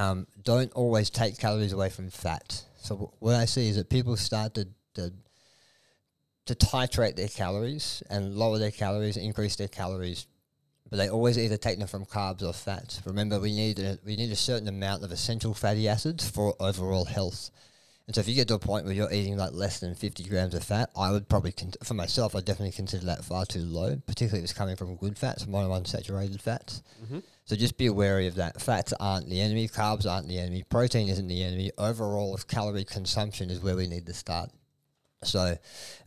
Um, 0.00 0.26
don't 0.42 0.72
always 0.72 1.10
take 1.10 1.36
calories 1.38 1.74
away 1.74 1.90
from 1.90 2.08
fat. 2.08 2.64
So 2.78 3.12
what 3.18 3.34
I 3.34 3.44
see 3.44 3.68
is 3.68 3.76
that 3.76 3.90
people 3.90 4.16
start 4.16 4.54
to, 4.54 4.66
to 4.94 5.12
to 6.46 6.54
titrate 6.54 7.16
their 7.16 7.28
calories 7.28 8.02
and 8.08 8.34
lower 8.34 8.58
their 8.58 8.70
calories, 8.70 9.18
increase 9.18 9.56
their 9.56 9.68
calories, 9.68 10.26
but 10.88 10.96
they 10.96 11.10
always 11.10 11.38
either 11.38 11.58
take 11.58 11.78
them 11.78 11.86
from 11.86 12.06
carbs 12.06 12.42
or 12.42 12.54
fats. 12.54 13.02
Remember, 13.04 13.38
we 13.38 13.54
need 13.54 13.78
a, 13.78 13.98
we 14.04 14.16
need 14.16 14.32
a 14.32 14.36
certain 14.36 14.66
amount 14.66 15.04
of 15.04 15.12
essential 15.12 15.52
fatty 15.52 15.86
acids 15.86 16.28
for 16.28 16.56
overall 16.58 17.04
health. 17.04 17.50
And 18.10 18.14
so, 18.16 18.22
if 18.22 18.28
you 18.28 18.34
get 18.34 18.48
to 18.48 18.54
a 18.54 18.58
point 18.58 18.86
where 18.86 18.92
you're 18.92 19.12
eating 19.12 19.36
like 19.36 19.52
less 19.52 19.78
than 19.78 19.94
50 19.94 20.24
grams 20.24 20.52
of 20.52 20.64
fat, 20.64 20.90
I 20.96 21.12
would 21.12 21.28
probably, 21.28 21.52
con- 21.52 21.74
for 21.84 21.94
myself, 21.94 22.34
I 22.34 22.40
definitely 22.40 22.72
consider 22.72 23.06
that 23.06 23.24
far 23.24 23.46
too 23.46 23.60
low, 23.60 24.02
particularly 24.04 24.40
if 24.40 24.50
it's 24.50 24.52
coming 24.52 24.74
from 24.74 24.96
good 24.96 25.16
fats, 25.16 25.44
monounsaturated 25.44 26.42
fats. 26.42 26.82
Mm-hmm. 27.04 27.20
So 27.44 27.54
just 27.54 27.78
be 27.78 27.88
wary 27.88 28.26
of 28.26 28.34
that. 28.34 28.60
Fats 28.60 28.92
aren't 28.98 29.28
the 29.28 29.40
enemy, 29.40 29.68
carbs 29.68 30.10
aren't 30.10 30.26
the 30.26 30.40
enemy, 30.40 30.64
protein 30.68 31.08
isn't 31.08 31.28
the 31.28 31.40
enemy. 31.40 31.70
Overall, 31.78 32.36
calorie 32.48 32.82
consumption 32.82 33.48
is 33.48 33.60
where 33.60 33.76
we 33.76 33.86
need 33.86 34.06
to 34.06 34.12
start. 34.12 34.50
So, 35.22 35.56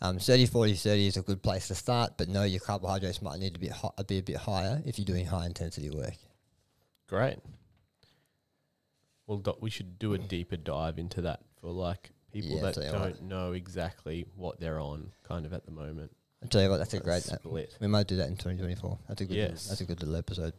um, 0.02 0.20
30, 0.20 0.48
40, 0.48 0.74
30 0.74 1.08
is 1.08 1.16
a 1.16 1.22
good 1.22 1.42
place 1.42 1.70
to 1.70 1.76
start, 1.76 2.18
but 2.18 2.28
no, 2.28 2.44
your 2.44 2.60
carbohydrates 2.60 3.22
might 3.22 3.40
need 3.40 3.54
to 3.54 3.62
be, 3.62 3.70
hi- 3.70 3.92
be 4.06 4.18
a 4.18 4.24
bit 4.24 4.36
higher 4.36 4.82
if 4.86 5.00
you're 5.00 5.06
doing 5.06 5.26
high 5.26 5.46
intensity 5.46 5.90
work. 5.90 6.18
Great. 7.08 7.38
Well, 9.26 9.42
we 9.62 9.70
should 9.70 9.98
do 9.98 10.14
a 10.14 10.18
deeper 10.18 10.58
dive 10.58 11.00
into 11.00 11.22
that 11.22 11.40
for 11.64 11.72
like 11.72 12.12
people 12.34 12.58
Yeah, 12.58 12.62
that 12.64 12.74
tell 12.76 12.84
you 12.84 12.92
don't 12.92 13.02
what. 13.02 13.22
know 13.24 13.54
exactly 13.54 14.26
what 14.36 14.60
they're 14.60 14.80
on, 14.80 15.12
kind 15.28 15.46
of 15.46 15.54
at 15.54 15.66
the 15.66 15.72
moment. 15.72 16.12
I'll 16.44 16.50
tell 16.50 16.62
you 16.62 16.70
what, 16.70 16.78
that's 16.78 16.94
a 16.94 17.00
great. 17.00 17.24
split. 17.24 17.78
we 17.80 17.88
might 17.88 18.06
do 18.08 18.18
that 18.18 18.28
in 18.28 18.34
2024. 18.36 19.00
That's 19.08 19.22
a 19.22 19.26
good. 19.26 19.38
Yes. 19.38 19.68
That's 19.68 19.80
a 19.80 19.86
good 19.86 20.02
little 20.02 20.18
episode. 20.18 20.54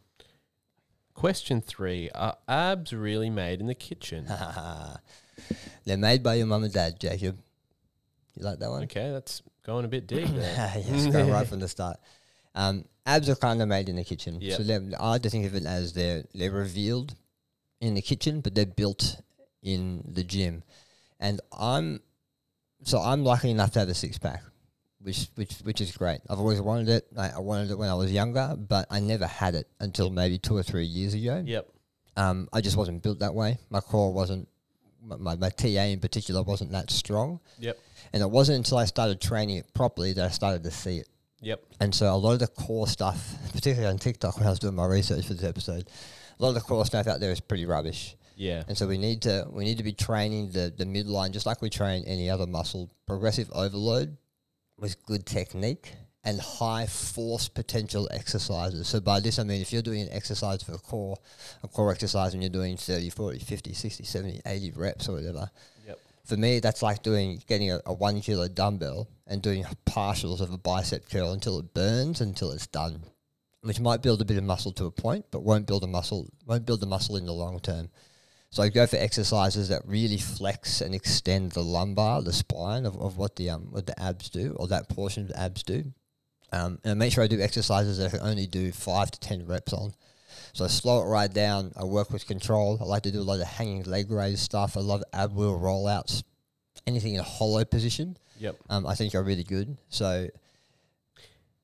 Question 1.13 1.61
three: 1.61 2.09
Are 2.15 2.37
abs 2.49 2.93
really 2.93 3.29
made 3.31 3.61
in 3.61 3.67
the 3.67 3.75
kitchen? 3.75 4.27
They're 5.85 5.97
made 5.99 6.23
by 6.23 6.35
your 6.35 6.47
mum 6.47 6.65
and 6.65 6.73
dad, 6.73 6.99
Jacob. 6.99 7.39
You 8.35 8.45
like 8.45 8.59
that 8.61 8.71
one? 8.71 8.85
okay, 8.85 9.11
that's 9.13 9.43
going 9.65 9.85
a 9.85 9.89
bit 9.89 10.07
deep 10.07 10.27
there. 10.35 10.73
yes, 10.77 11.07
go 11.07 11.29
right 11.31 11.47
from 11.47 11.61
the 11.61 11.69
start. 11.69 11.99
Um, 12.55 12.85
abs 13.07 13.29
are 13.29 13.37
kind 13.37 13.61
of 13.63 13.69
made 13.69 13.89
in 13.89 13.97
the 13.97 14.05
kitchen. 14.05 14.39
Yep. 14.41 14.57
So 14.57 14.63
they're, 14.63 14.83
I 14.99 15.11
like 15.11 15.23
to 15.23 15.31
think 15.31 15.45
of 15.47 15.55
it 15.55 15.67
as 15.67 15.93
they're 15.93 16.25
they're 16.35 16.51
revealed 16.51 17.15
in 17.81 17.95
the 17.95 18.03
kitchen, 18.03 18.41
but 18.41 18.55
they're 18.55 18.65
built 18.67 19.21
in 19.63 20.03
the 20.09 20.25
gym. 20.25 20.63
And 21.21 21.41
I'm 21.57 22.01
so 22.83 23.01
I'm 23.01 23.25
lucky 23.25 23.51
enough 23.51 23.73
to 23.73 23.81
have 23.81 23.89
a 23.89 23.95
six 23.95 24.19
pack, 24.19 24.43
which 25.01 25.29
which 25.35 25.55
which 25.63 25.81
is 25.81 25.97
great. 25.97 26.21
I've 26.29 26.39
always 26.39 26.61
wanted 26.61 26.89
it. 26.89 27.07
I, 27.17 27.31
I 27.31 27.39
wanted 27.39 27.71
it 27.71 27.79
when 27.79 27.89
I 27.89 27.95
was 27.95 28.13
younger, 28.13 28.57
but 28.57 28.87
I 28.91 29.01
never 29.01 29.27
had 29.27 29.55
it 29.55 29.69
until 29.81 30.11
maybe 30.11 30.39
two 30.39 30.57
or 30.57 30.63
three 30.63 30.85
years 30.85 31.15
ago. 31.15 31.43
Yep. 31.45 31.69
Um, 32.17 32.49
I 32.53 32.61
just 32.61 32.77
wasn't 32.77 33.03
built 33.03 33.21
that 33.21 33.35
way. 33.35 33.59
My 33.71 33.81
core 33.81 34.13
wasn't. 34.13 34.49
My, 35.03 35.17
my, 35.17 35.37
my 35.37 35.51
TA 35.51 35.67
in 35.67 36.01
particular 36.01 36.43
wasn't 36.43 36.73
that 36.73 36.91
strong. 36.91 37.41
Yep. 37.59 37.79
And 38.13 38.23
it 38.23 38.31
wasn't 38.31 38.59
until 38.59 38.79
I 38.79 38.87
started 38.87 39.21
training 39.21 39.59
it 39.59 39.75
properly 39.75 40.13
that 40.15 40.25
I 40.25 40.31
started 40.31 40.63
to 40.65 40.71
see 40.71 40.99
it. 40.99 41.09
Yep. 41.43 41.63
And 41.81 41.95
so 41.95 42.07
a 42.07 42.17
lot 42.17 42.33
of 42.33 42.39
the 42.39 42.47
core 42.47 42.87
stuff, 42.87 43.35
particularly 43.53 43.87
on 43.87 43.99
TikTok 43.99 44.39
when 44.39 44.47
I 44.47 44.51
was 44.51 44.59
doing 44.59 44.75
my 44.75 44.87
research 44.87 45.27
for 45.27 45.35
this 45.35 45.45
episode, 45.45 45.91
a 46.39 46.43
lot 46.43 46.51
of 46.51 46.55
the 46.55 46.61
core 46.63 46.87
stuff 46.87 47.07
out 47.07 47.21
there 47.21 47.33
is 47.33 47.41
pretty 47.41 47.67
rubbish. 47.67 48.17
Yeah. 48.37 48.65
And 48.69 48.77
so 48.77 48.87
we 48.87 48.99
need 48.99 49.23
to 49.23 49.47
we 49.51 49.65
need 49.65 49.79
to 49.79 49.85
be 49.85 49.93
training 49.93 50.51
the 50.51 50.73
the 50.77 50.85
midline 50.85 51.33
just 51.33 51.47
like 51.47 51.63
we 51.63 51.71
train 51.71 52.05
any 52.07 52.29
other 52.31 52.47
muscle, 52.47 52.91
progressive 53.07 53.51
overload 53.53 54.17
with 54.79 55.05
good 55.07 55.25
technique 55.25 55.93
and 56.25 56.41
high 56.41 56.87
force 56.87 57.49
potential 57.49 58.09
exercises. 58.11 58.89
So 58.89 59.01
by 59.01 59.21
this 59.21 59.39
I 59.39 59.45
mean 59.45 59.61
if 59.61 59.73
you're 59.73 59.83
doing 59.83 60.03
an 60.03 60.09
exercise 60.11 60.63
for 60.63 60.73
a 60.73 60.79
core, 60.79 61.17
a 61.63 61.69
core 61.69 61.93
exercise 61.93 62.35
and 62.35 62.43
you're 62.43 62.51
doing 62.51 62.77
30, 62.77 63.11
40, 63.11 63.39
50, 63.39 63.73
60, 63.73 64.05
70, 64.05 64.41
80 64.45 64.71
reps 64.73 65.09
or 65.09 65.13
whatever, 65.13 65.51
Yep. 65.87 65.99
for 66.25 66.37
me, 66.37 66.61
that's 66.61 66.83
like 66.83 67.03
doing 67.03 67.43
getting 67.47 67.71
a, 67.71 67.81
a 67.87 67.93
one 67.93 68.21
kilo 68.21 68.49
dumbbell 68.49 69.09
and 69.27 69.43
doing 69.43 69.65
partials 69.87 70.41
of 70.41 70.51
a 70.51 70.59
bicep 70.59 71.09
curl 71.11 71.33
until 71.33 71.59
it 71.59 71.73
burns 71.75 72.21
until 72.21 72.51
it's 72.53 72.67
done, 72.67 73.03
which 73.61 73.81
might 73.81 74.03
build 74.03 74.21
a 74.21 74.25
bit 74.25 74.39
of 74.39 74.45
muscle 74.45 74.73
to 74.73 74.87
a 74.87 74.91
point, 74.91 75.27
but 75.31 75.43
won't 75.43 75.67
build 75.67 75.85
a 75.85 75.87
muscle 75.87 76.29
won't 76.47 76.67
build 76.67 76.81
the 76.81 76.87
muscle 76.87 77.17
in 77.17 77.27
the 77.27 77.33
long 77.33 77.61
term. 77.61 77.91
So 78.55 78.63
I 78.63 78.69
go 78.69 78.87
for 78.87 78.95
exercises 78.99 79.71
that 79.71 79.83
really 79.85 80.17
flex 80.17 80.81
and 80.81 80.95
extend 80.95 81.51
the 81.51 81.61
lumbar, 81.61 82.23
the 82.23 82.33
spine 82.33 82.87
of, 82.87 82.97
of 83.01 83.17
what 83.17 83.35
the 83.35 83.51
um 83.51 83.67
what 83.73 83.85
the 83.85 84.01
abs 84.01 84.31
do 84.31 84.55
or 84.61 84.69
that 84.69 84.89
portion 84.89 85.25
of 85.25 85.31
the 85.31 85.41
abs 85.41 85.65
do. 85.65 85.93
Um, 86.53 86.79
and 86.85 86.93
I 86.93 86.95
make 86.95 87.13
sure 87.13 87.25
I 87.25 87.27
do 87.27 87.41
exercises 87.41 87.99
that 87.99 88.07
I 88.07 88.17
can 88.17 88.25
only 88.25 88.47
do 88.47 88.71
five 88.71 89.11
to 89.11 89.19
ten 89.19 89.45
reps 89.45 89.73
on. 89.73 89.93
So 90.53 90.65
I 90.65 90.69
slow 90.69 91.03
it 91.03 91.07
right 91.07 91.35
down. 91.35 91.73
I 91.77 91.83
work 91.83 92.13
with 92.13 92.29
control. 92.29 92.79
I 92.81 92.85
like 92.85 93.03
to 93.03 93.11
do 93.11 93.19
a 93.21 93.27
lot 93.27 93.41
of 93.41 93.47
hanging 93.49 93.83
leg 93.83 94.09
raise 94.09 94.41
stuff. 94.41 94.77
I 94.77 94.81
love 94.83 95.03
ab 95.13 95.35
wheel 95.35 95.59
rollouts. 95.59 96.23
Anything 96.87 97.15
in 97.15 97.21
a 97.21 97.25
hollow 97.25 97.65
position, 97.65 98.17
Yep. 98.39 98.55
um, 98.71 98.87
I 98.87 98.95
think 98.95 99.17
are 99.17 99.25
really 99.25 99.43
good. 99.43 99.77
So 99.89 100.29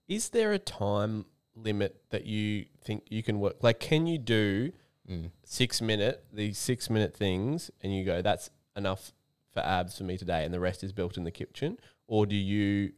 Is 0.09 0.31
there 0.31 0.53
a 0.53 0.59
time 0.59 1.27
limit 1.55 2.03
that 2.11 2.27
you 2.27 2.67
think 2.83 3.05
you 3.11 3.23
can 3.23 3.39
work? 3.39 3.63
Like, 3.63 3.79
can 3.79 4.09
you 4.09 4.19
do 4.19 4.73
mm, 5.11 5.31
six 5.45 5.81
minute 5.83 6.25
these 6.33 6.59
six 6.59 6.89
minute 6.89 7.15
things, 7.15 7.71
and 7.83 7.95
you 7.95 8.05
go, 8.05 8.23
"That's 8.23 8.51
enough 8.77 9.13
for 9.53 9.61
abs 9.61 9.99
for 9.99 10.05
me 10.05 10.17
today," 10.17 10.45
and 10.45 10.55
the 10.55 10.61
rest 10.61 10.85
is 10.85 10.93
built 10.93 11.17
in 11.17 11.25
the 11.25 11.31
kitchen, 11.31 11.79
or 12.07 12.27
do 12.27 12.37
you 12.37 12.93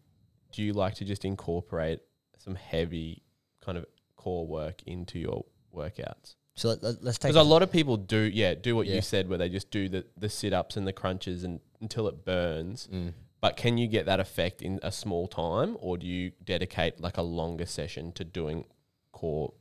do 0.52 0.62
you 0.62 0.72
like 0.72 0.94
to 0.96 1.04
just 1.04 1.24
incorporate 1.24 2.00
some 2.38 2.54
heavy 2.54 3.22
kind 3.64 3.78
of 3.78 3.86
core 4.16 4.46
work 4.46 4.82
into 4.86 5.18
your 5.18 5.44
workouts? 5.74 6.36
so 6.54 6.68
let, 6.68 6.82
let, 6.82 6.96
us 7.06 7.18
take 7.18 7.30
Because 7.30 7.36
a 7.46 7.48
lot 7.48 7.62
of 7.62 7.72
people 7.72 7.96
do, 7.96 8.18
yeah, 8.18 8.52
do 8.52 8.76
what 8.76 8.86
Yeah. 8.86 8.96
you 8.96 9.00
said, 9.00 9.26
where 9.28 9.38
they 9.38 9.48
just 9.48 9.70
do 9.70 9.88
the 9.88 10.04
the 10.18 10.28
sit 10.28 10.52
ups 10.52 10.76
and 10.76 10.86
the 10.86 10.92
crunches 10.92 11.44
and 11.44 11.60
until 11.80 12.06
it 12.08 12.24
burns. 12.24 12.88
Mm. 12.92 13.14
But 13.40 13.56
can 13.56 13.76
you 13.78 13.88
get 13.88 14.06
that 14.06 14.20
effect 14.20 14.62
in 14.62 14.78
a 14.84 14.92
small 14.92 15.26
time, 15.26 15.76
or 15.80 15.96
do 15.98 16.06
you 16.06 16.30
dedicate 16.44 17.00
like 17.00 17.16
a 17.16 17.22
longer 17.22 17.66
session 17.66 18.12
to 18.12 18.24
doing 18.24 18.66
core 19.12 19.54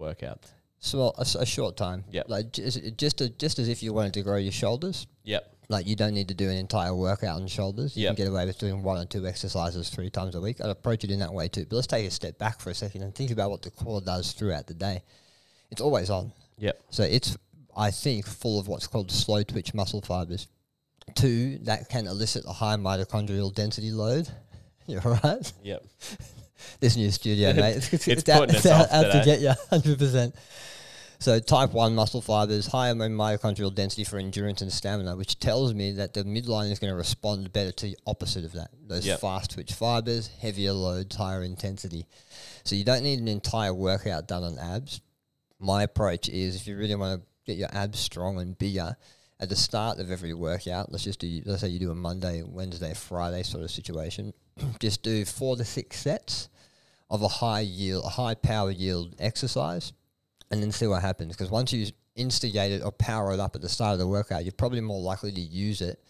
workouts? 0.00 0.52
So 0.84 1.12
a 1.16 1.46
short 1.46 1.76
time. 1.76 2.02
Yep. 2.10 2.28
Like 2.28 2.52
just 2.52 2.96
just, 2.96 3.20
a, 3.20 3.28
just 3.28 3.60
as 3.60 3.68
if 3.68 3.84
you 3.84 3.92
wanted 3.92 4.14
to 4.14 4.22
grow 4.22 4.36
your 4.36 4.50
shoulders. 4.50 5.06
Yep. 5.22 5.48
Like 5.68 5.86
you 5.86 5.94
don't 5.94 6.12
need 6.12 6.26
to 6.28 6.34
do 6.34 6.50
an 6.50 6.56
entire 6.56 6.92
workout 6.92 7.40
on 7.40 7.46
shoulders. 7.46 7.96
You 7.96 8.02
Yep. 8.04 8.16
can 8.16 8.24
get 8.24 8.30
away 8.30 8.44
with 8.46 8.58
doing 8.58 8.82
one 8.82 8.98
or 8.98 9.04
two 9.04 9.24
exercises 9.24 9.90
three 9.90 10.10
times 10.10 10.34
a 10.34 10.40
week. 10.40 10.60
I'd 10.60 10.70
approach 10.70 11.04
it 11.04 11.12
in 11.12 11.20
that 11.20 11.32
way 11.32 11.46
too. 11.46 11.66
But 11.70 11.76
let's 11.76 11.86
take 11.86 12.04
a 12.06 12.10
step 12.10 12.36
back 12.36 12.60
for 12.60 12.70
a 12.70 12.74
second 12.74 13.02
and 13.02 13.14
think 13.14 13.30
about 13.30 13.50
what 13.50 13.62
the 13.62 13.70
core 13.70 14.00
does 14.00 14.32
throughout 14.32 14.66
the 14.66 14.74
day. 14.74 15.02
It's 15.70 15.80
always 15.80 16.10
on. 16.10 16.32
Yep. 16.58 16.80
So 16.90 17.04
it's, 17.04 17.36
I 17.76 17.92
think, 17.92 18.26
full 18.26 18.58
of 18.58 18.66
what's 18.66 18.88
called 18.88 19.12
slow 19.12 19.44
twitch 19.44 19.74
muscle 19.74 20.00
fibers. 20.02 20.48
Two, 21.14 21.58
that 21.58 21.88
can 21.88 22.08
elicit 22.08 22.44
a 22.44 22.52
high 22.52 22.76
mitochondrial 22.76 23.54
density 23.54 23.92
load. 23.92 24.28
You're 24.88 25.00
right. 25.00 25.52
Yep. 25.62 25.84
This 26.80 26.96
new 26.96 27.10
studio, 27.10 27.52
mate. 27.52 27.88
It's 27.92 28.28
out- 28.28 28.40
putting 28.40 28.56
us 28.56 28.66
out- 28.66 28.90
off 28.90 28.92
out 28.92 29.12
to 29.12 29.22
get 29.24 29.40
you, 29.40 29.52
hundred 29.70 29.98
percent. 29.98 30.34
So 31.18 31.38
type 31.38 31.72
one 31.72 31.94
muscle 31.94 32.20
fibers, 32.20 32.66
higher 32.66 32.94
mitochondrial 32.94 33.72
density 33.72 34.02
for 34.02 34.18
endurance 34.18 34.60
and 34.60 34.72
stamina, 34.72 35.14
which 35.14 35.38
tells 35.38 35.72
me 35.72 35.92
that 35.92 36.14
the 36.14 36.24
midline 36.24 36.72
is 36.72 36.80
going 36.80 36.90
to 36.90 36.96
respond 36.96 37.52
better 37.52 37.70
to 37.70 37.86
the 37.86 37.96
opposite 38.08 38.44
of 38.44 38.50
that. 38.54 38.70
Those 38.88 39.06
Yep. 39.06 39.20
fast 39.20 39.52
twitch 39.52 39.72
fibers, 39.72 40.26
heavier 40.40 40.72
loads, 40.72 41.14
higher 41.14 41.44
intensity. 41.44 42.06
So 42.64 42.74
you 42.74 42.82
don't 42.84 43.04
need 43.04 43.20
an 43.20 43.28
entire 43.28 43.72
workout 43.72 44.26
done 44.26 44.42
on 44.42 44.58
abs. 44.58 45.00
My 45.60 45.84
approach 45.84 46.28
is 46.28 46.56
if 46.56 46.66
you 46.66 46.76
really 46.76 46.96
want 46.96 47.20
to 47.22 47.26
get 47.46 47.56
your 47.56 47.68
abs 47.72 48.00
strong 48.00 48.40
and 48.40 48.58
bigger, 48.58 48.96
at 49.38 49.48
the 49.48 49.54
start 49.56 50.00
of 50.00 50.10
every 50.10 50.34
workout, 50.34 50.90
let's 50.90 51.04
just 51.04 51.20
do 51.20 51.40
let's 51.44 51.60
say 51.60 51.68
you 51.68 51.78
do 51.78 51.92
a 51.92 51.94
Monday, 51.94 52.42
Wednesday, 52.44 52.94
Friday 52.94 53.44
sort 53.44 53.62
of 53.62 53.70
situation. 53.70 54.32
just 54.80 55.04
do 55.04 55.24
four 55.24 55.54
to 55.56 55.64
six 55.64 55.98
sets 56.00 56.48
of 57.12 57.22
a 57.22 57.28
high 57.28 57.60
yield, 57.60 58.04
a 58.04 58.08
high 58.08 58.34
power 58.34 58.70
yield 58.72 59.14
exercise, 59.20 59.92
and 60.50 60.60
then 60.62 60.72
see 60.72 60.86
what 60.88 61.02
happens. 61.02 61.36
Because 61.36 61.50
once 61.50 61.72
you 61.72 61.86
instigate 62.16 62.72
it 62.72 62.82
or 62.82 62.90
power 62.90 63.32
it 63.32 63.38
up 63.40 63.54
at 63.54 63.62
the 63.62 63.68
start 63.68 63.92
of 63.92 63.98
the 64.00 64.08
workout, 64.08 64.44
you're 64.44 64.52
probably 64.52 64.80
more 64.80 65.00
likely 65.00 65.30
to 65.30 65.40
use 65.40 65.80
it 65.80 66.02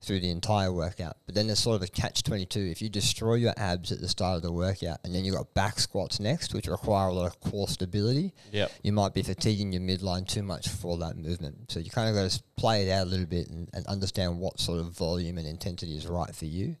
through 0.00 0.20
the 0.20 0.30
entire 0.30 0.70
workout. 0.70 1.16
But 1.26 1.34
then 1.34 1.46
there's 1.46 1.58
sort 1.60 1.76
of 1.76 1.82
a 1.82 1.86
catch 1.88 2.22
22. 2.22 2.60
If 2.60 2.82
you 2.82 2.88
destroy 2.90 3.34
your 3.36 3.54
abs 3.56 3.90
at 3.90 4.00
the 4.00 4.08
start 4.08 4.36
of 4.36 4.42
the 4.42 4.52
workout 4.52 4.98
and 5.02 5.14
then 5.14 5.24
you've 5.24 5.34
got 5.36 5.52
back 5.54 5.78
squats 5.80 6.20
next, 6.20 6.52
which 6.54 6.68
require 6.68 7.08
a 7.08 7.12
lot 7.14 7.26
of 7.26 7.40
core 7.40 7.68
stability, 7.68 8.32
Yep. 8.52 8.70
you 8.82 8.92
might 8.92 9.14
be 9.14 9.22
fatiguing 9.22 9.72
your 9.72 9.80
midline 9.82 10.26
too 10.28 10.42
much 10.42 10.68
for 10.68 10.98
that 10.98 11.16
movement. 11.16 11.72
So 11.72 11.80
you 11.80 11.90
kind 11.90 12.08
of 12.10 12.14
got 12.14 12.30
to 12.30 12.42
play 12.56 12.86
it 12.86 12.92
out 12.92 13.06
a 13.06 13.10
little 13.10 13.26
bit 13.26 13.48
and, 13.48 13.70
and 13.72 13.86
understand 13.86 14.38
what 14.38 14.60
sort 14.60 14.78
of 14.78 14.90
volume 14.96 15.38
and 15.38 15.46
intensity 15.48 15.96
is 15.96 16.06
right 16.06 16.34
for 16.34 16.44
you. 16.44 16.76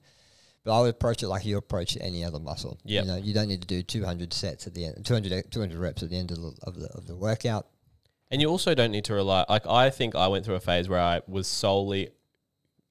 But 0.64 0.78
I 0.78 0.80
would 0.80 0.90
approach 0.90 1.22
it 1.22 1.28
like 1.28 1.44
you 1.44 1.56
approach 1.58 1.96
any 2.00 2.24
other 2.24 2.40
muscle. 2.40 2.78
Yep. 2.84 3.04
You 3.04 3.10
know, 3.10 3.16
you 3.18 3.34
don't 3.34 3.48
need 3.48 3.60
to 3.60 3.66
do 3.66 3.82
200 3.82 4.32
sets 4.32 4.66
at 4.66 4.72
the 4.74 4.86
end, 4.86 5.04
200, 5.04 5.50
200 5.50 5.78
reps 5.78 6.02
at 6.02 6.08
the 6.10 6.16
end 6.16 6.30
of 6.30 6.38
the, 6.40 6.52
of 6.62 6.74
the, 6.80 6.86
of 6.94 7.06
the 7.06 7.14
workout. 7.14 7.66
And 8.30 8.40
you 8.40 8.48
also 8.48 8.74
don't 8.74 8.90
need 8.90 9.04
to 9.04 9.14
rely. 9.14 9.44
Like 9.48 9.66
I 9.66 9.90
think 9.90 10.14
I 10.14 10.26
went 10.28 10.44
through 10.46 10.54
a 10.54 10.60
phase 10.60 10.88
where 10.88 11.00
I 11.00 11.20
was 11.28 11.46
solely 11.46 12.08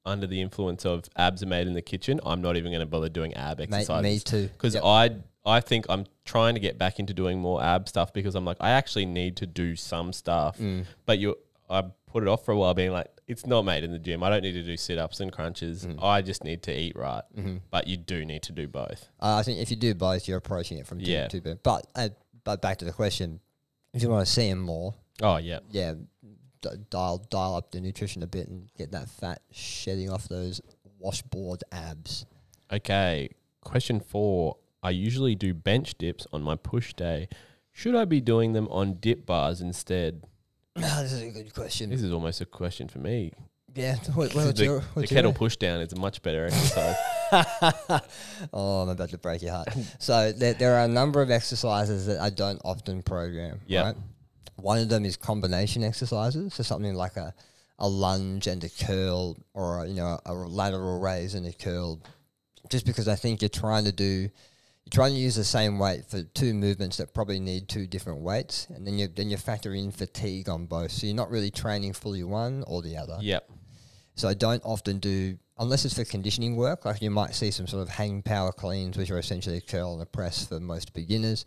under 0.06 0.28
the 0.28 0.40
influence 0.42 0.86
of 0.86 1.06
abs 1.16 1.42
are 1.42 1.48
made 1.48 1.66
in 1.66 1.74
the 1.74 1.82
kitchen, 1.82 2.20
I'm 2.26 2.42
not 2.42 2.58
even 2.58 2.72
going 2.72 2.82
to 2.82 2.86
bother 2.86 3.10
doing 3.10 3.34
ab 3.36 3.60
exercises. 3.62 4.04
me 4.04 4.20
too. 4.20 4.50
because 4.50 4.76
Yep. 4.76 4.84
I 4.86 5.10
I 5.46 5.60
think 5.62 5.86
I'm 5.90 6.06
trying 6.26 6.54
to 6.56 6.60
get 6.60 6.78
back 6.78 7.00
into 7.00 7.14
doing 7.14 7.40
more 7.40 7.62
ab 7.64 7.88
stuff 7.90 8.14
because 8.14 8.36
I'm 8.36 8.46
like 8.46 8.58
I 8.60 8.72
actually 8.72 9.06
need 9.06 9.38
to 9.38 9.46
do 9.46 9.76
some 9.76 10.14
stuff, 10.14 10.58
Mm. 10.60 10.86
but 11.06 11.20
you 11.20 11.38
I 11.70 11.84
put 12.08 12.22
it 12.24 12.28
off 12.30 12.44
for 12.46 12.52
a 12.52 12.58
while, 12.58 12.74
being 12.74 12.92
like 12.92 13.08
it's 13.28 13.46
not 13.46 13.64
made 13.64 13.84
in 13.84 13.92
the 13.92 14.00
gym. 14.00 14.22
I 14.24 14.30
don't 14.30 14.42
need 14.42 14.54
to 14.54 14.64
do 14.64 14.76
sit 14.78 14.98
ups 14.98 15.20
and 15.20 15.32
crunches. 15.32 15.86
Mm. 15.86 16.04
I 16.04 16.22
just 16.22 16.44
need 16.44 16.62
to 16.64 16.78
eat 16.78 16.96
right. 16.96 17.24
Mhm. 17.38 17.62
But 17.72 17.88
you 17.88 17.98
do 17.98 18.26
need 18.26 18.44
to 18.44 18.52
do 18.52 18.68
both. 18.68 19.08
Uh, 19.22 19.36
I 19.36 19.44
think 19.44 19.60
if 19.60 19.70
you 19.72 19.78
do 19.78 19.94
both, 19.94 20.28
you're 20.28 20.38
approaching 20.38 20.78
it 20.78 20.86
from 20.88 21.00
two 21.00 21.12
Yeah. 21.12 21.28
to. 21.28 21.58
But 21.64 21.88
uh, 21.96 22.10
but 22.44 22.62
back 22.62 22.78
to 22.80 22.86
the 22.86 22.92
question, 22.92 23.40
if 23.94 24.02
you 24.02 24.10
want 24.10 24.26
to 24.28 24.32
see 24.32 24.48
him 24.50 24.60
more, 24.60 24.94
Oh 25.22 25.38
yeah, 25.38 25.60
yeah, 25.72 25.94
d- 26.62 26.70
dial 26.90 27.20
dial 27.30 27.56
up 27.56 27.72
the 27.72 27.80
nutrition 27.80 28.24
a 28.24 28.28
bit 28.28 28.48
and 28.50 28.70
get 28.78 28.92
that 28.92 29.10
fat 29.10 29.42
shedding 29.52 30.10
off 30.10 30.28
those 30.28 30.60
washboard 31.00 31.64
abs. 31.72 32.26
okay. 32.72 33.30
Question 33.62 34.00
four: 34.02 34.58
I 34.82 34.90
usually 34.90 35.36
do 35.36 35.54
bench 35.54 35.98
dips 35.98 36.28
on 36.34 36.42
my 36.42 36.56
push 36.56 36.94
day. 36.94 37.30
Should 37.72 37.96
I 37.96 38.04
be 38.06 38.20
doing 38.20 38.52
them 38.54 38.68
on 38.68 38.96
dip 38.96 39.26
bars 39.26 39.62
instead? 39.62 40.26
This 41.04 41.14
is 41.14 41.22
a 41.22 41.30
good 41.30 41.54
question. 41.54 41.90
This 41.90 42.02
is 42.02 42.12
almost 42.12 42.42
a 42.42 42.46
question 42.46 42.88
for 42.88 43.00
me. 43.00 43.34
yeah, 43.76 43.96
what, 44.14 44.34
what's 44.34 44.54
the, 44.54 44.64
your, 44.64 44.84
the 44.96 45.08
kettle 45.08 45.34
push 45.34 45.58
down 45.58 45.82
is 45.82 45.94
a 45.94 46.00
much 46.00 46.22
better 46.22 46.46
exercise. 46.52 46.96
oh, 48.54 48.82
I'm 48.82 48.90
about 48.90 49.10
to 49.10 49.18
break 49.18 49.42
your 49.42 49.52
heart. 49.52 49.70
So 50.00 50.32
there, 50.32 50.54
there 50.54 50.76
are 50.76 50.86
a 50.86 50.88
number 50.88 51.22
of 51.22 51.30
exercises 51.30 52.06
that 52.08 52.20
I 52.20 52.30
don't 52.30 52.62
often 52.64 53.04
program. 53.04 53.60
Yeah. 53.68 53.84
Right? 53.84 53.96
One 54.56 54.78
of 54.78 54.90
them 54.90 55.04
is 55.04 55.18
combination 55.18 55.84
exercises. 55.84 56.54
So 56.54 56.64
something 56.64 56.94
like 56.94 57.18
a, 57.18 57.34
a 57.80 57.88
lunge 57.88 58.48
and 58.48 58.64
a 58.64 58.70
curl, 58.70 59.38
or 59.54 59.84
a, 59.84 59.88
you 59.88 59.96
know 59.96 60.20
a 60.26 60.34
lateral 60.34 61.00
raise 61.00 61.34
and 61.34 61.46
a 61.46 61.54
curl. 61.54 62.02
Just 62.70 62.86
because 62.86 63.08
I 63.08 63.16
think 63.16 63.42
you're 63.42 63.50
trying 63.50 63.86
to 63.86 63.92
do, 63.92 64.30
you're 64.86 64.92
trying 64.92 65.14
to 65.14 65.20
use 65.20 65.36
the 65.36 65.44
same 65.44 65.80
weight 65.80 66.06
for 66.10 66.24
two 66.24 66.54
movements 66.54 66.98
that 66.98 67.14
probably 67.14 67.40
need 67.40 67.70
two 67.70 67.88
different 67.88 68.22
weights, 68.22 68.68
and 68.70 68.86
then 68.86 68.98
you 68.98 69.08
then 69.08 69.30
you 69.30 69.38
factor 69.38 69.74
in 69.74 69.92
fatigue 69.92 70.50
on 70.50 70.66
both. 70.66 70.92
So 70.92 71.08
you're 71.08 71.16
not 71.16 71.30
really 71.32 71.52
training 71.52 71.94
fully 71.94 72.24
one 72.24 72.64
or 72.68 72.82
the 72.82 72.98
other. 72.98 73.18
yep. 73.22 73.50
So 74.16 74.28
I 74.28 74.34
don't 74.34 74.62
often 74.64 75.00
do, 75.00 75.38
unless 75.58 75.86
it's 75.86 75.96
for 75.96 76.06
conditioning 76.06 76.56
work, 76.56 76.86
like 76.86 77.02
you 77.02 77.10
might 77.10 77.34
see 77.34 77.52
some 77.52 77.68
sort 77.68 77.82
of 77.82 77.90
hang 77.90 78.22
power 78.22 78.52
cleans, 78.52 78.98
which 78.98 79.10
are 79.10 79.18
essentially 79.18 79.58
a 79.58 79.62
curl 79.62 79.94
and 79.94 80.02
a 80.02 80.06
press 80.06 80.46
for 80.46 80.60
most 80.60 80.94
beginners. 80.94 81.46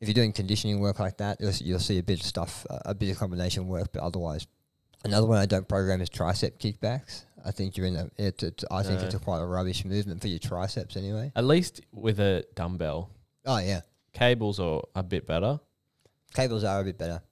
If 0.00 0.08
you're 0.08 0.14
doing 0.14 0.32
conditioning 0.32 0.80
work 0.80 1.00
like 1.00 1.18
that, 1.18 1.40
you'll, 1.40 1.52
you'll 1.52 1.78
see 1.80 1.98
a 1.98 2.02
bit 2.02 2.20
of 2.20 2.26
stuff, 2.26 2.64
uh, 2.70 2.78
a 2.84 2.94
bit 2.94 3.10
of 3.10 3.18
combination 3.18 3.66
work, 3.68 3.92
but 3.92 4.02
otherwise. 4.02 4.46
Another 5.04 5.26
one 5.26 5.38
I 5.38 5.46
don't 5.46 5.68
program 5.68 6.00
is 6.00 6.08
tricep 6.08 6.58
kickbacks. 6.58 7.24
I 7.44 7.50
think 7.50 7.76
you're 7.76 7.86
in 7.86 7.96
a, 7.96 8.10
it, 8.16 8.42
it, 8.42 8.64
I 8.70 8.82
think 8.82 9.00
it's 9.02 9.14
a 9.14 9.18
quite 9.18 9.40
a 9.40 9.46
rubbish 9.46 9.84
movement 9.84 10.20
for 10.20 10.28
your 10.28 10.38
triceps 10.38 10.96
anyway. 10.96 11.32
At 11.36 11.44
least 11.44 11.80
with 11.92 12.20
a 12.20 12.44
dumbbell. 12.54 13.10
Oh, 13.46 13.58
yeah. 13.58 13.80
Cables 14.12 14.58
are 14.60 14.82
a 14.94 15.02
bit 15.02 15.26
better. 15.26 15.60
Cables 16.34 16.64
are 16.64 16.80
a 16.80 16.84
bit 16.84 16.98
better. 16.98 17.22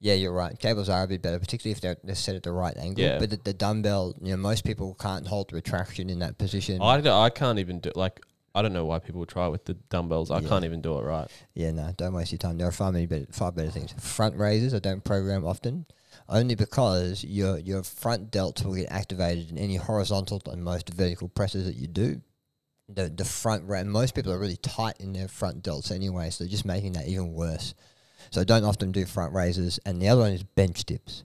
Yeah, 0.00 0.14
you're 0.14 0.32
right. 0.32 0.56
Cables 0.58 0.88
are 0.88 1.02
a 1.02 1.08
bit 1.08 1.22
better, 1.22 1.38
particularly 1.40 1.72
if 1.72 1.80
they're, 1.80 1.96
they're 2.04 2.14
set 2.14 2.36
at 2.36 2.44
the 2.44 2.52
right 2.52 2.76
angle. 2.76 3.02
Yeah. 3.04 3.18
But 3.18 3.30
the, 3.30 3.36
the 3.38 3.52
dumbbell, 3.54 4.14
you 4.22 4.30
know, 4.30 4.36
most 4.36 4.64
people 4.64 4.94
can't 4.94 5.26
hold 5.26 5.52
retraction 5.52 6.08
in 6.08 6.20
that 6.20 6.38
position. 6.38 6.80
I, 6.80 7.00
d- 7.00 7.08
I 7.10 7.30
can't 7.30 7.58
even 7.58 7.80
do 7.80 7.90
like 7.96 8.20
I 8.54 8.62
don't 8.62 8.72
know 8.72 8.84
why 8.86 8.98
people 8.98 9.24
try 9.26 9.46
with 9.48 9.64
the 9.64 9.74
dumbbells. 9.74 10.30
I 10.30 10.38
Yeah. 10.38 10.48
can't 10.48 10.64
even 10.64 10.80
do 10.80 10.98
it 10.98 11.02
right. 11.02 11.28
Yeah, 11.54 11.70
no, 11.72 11.92
don't 11.96 12.12
waste 12.14 12.32
your 12.32 12.38
time. 12.38 12.58
There 12.58 12.66
are 12.68 12.72
far 12.72 12.92
many 12.92 13.06
better, 13.06 13.26
far 13.30 13.50
better 13.52 13.70
things. 13.70 13.92
Front 13.98 14.36
raises 14.36 14.72
I 14.74 14.78
don't 14.78 15.02
program 15.04 15.44
often, 15.44 15.86
only 16.28 16.54
because 16.54 17.24
your 17.24 17.58
your 17.58 17.82
front 17.82 18.30
delts 18.30 18.64
will 18.64 18.74
get 18.74 18.90
activated 18.90 19.50
in 19.50 19.58
any 19.58 19.76
horizontal 19.76 20.40
and 20.46 20.62
most 20.62 20.90
vertical 20.90 21.28
presses 21.28 21.66
that 21.66 21.76
you 21.76 21.86
do. 21.86 22.20
The 22.88 23.08
the 23.08 23.24
front 23.24 23.64
ra- 23.64 23.84
most 23.84 24.14
people 24.14 24.32
are 24.32 24.38
really 24.38 24.56
tight 24.56 24.96
in 25.00 25.12
their 25.12 25.28
front 25.28 25.62
delts 25.62 25.90
anyway, 25.90 26.30
so 26.30 26.46
just 26.46 26.64
making 26.64 26.92
that 26.92 27.06
even 27.08 27.32
worse. 27.32 27.74
So 28.30 28.44
don't 28.44 28.64
often 28.64 28.92
do 28.92 29.04
front 29.06 29.32
raises, 29.32 29.78
and 29.86 30.02
the 30.02 30.08
other 30.08 30.22
one 30.22 30.32
is 30.32 30.42
bench 30.42 30.84
dips. 30.84 31.24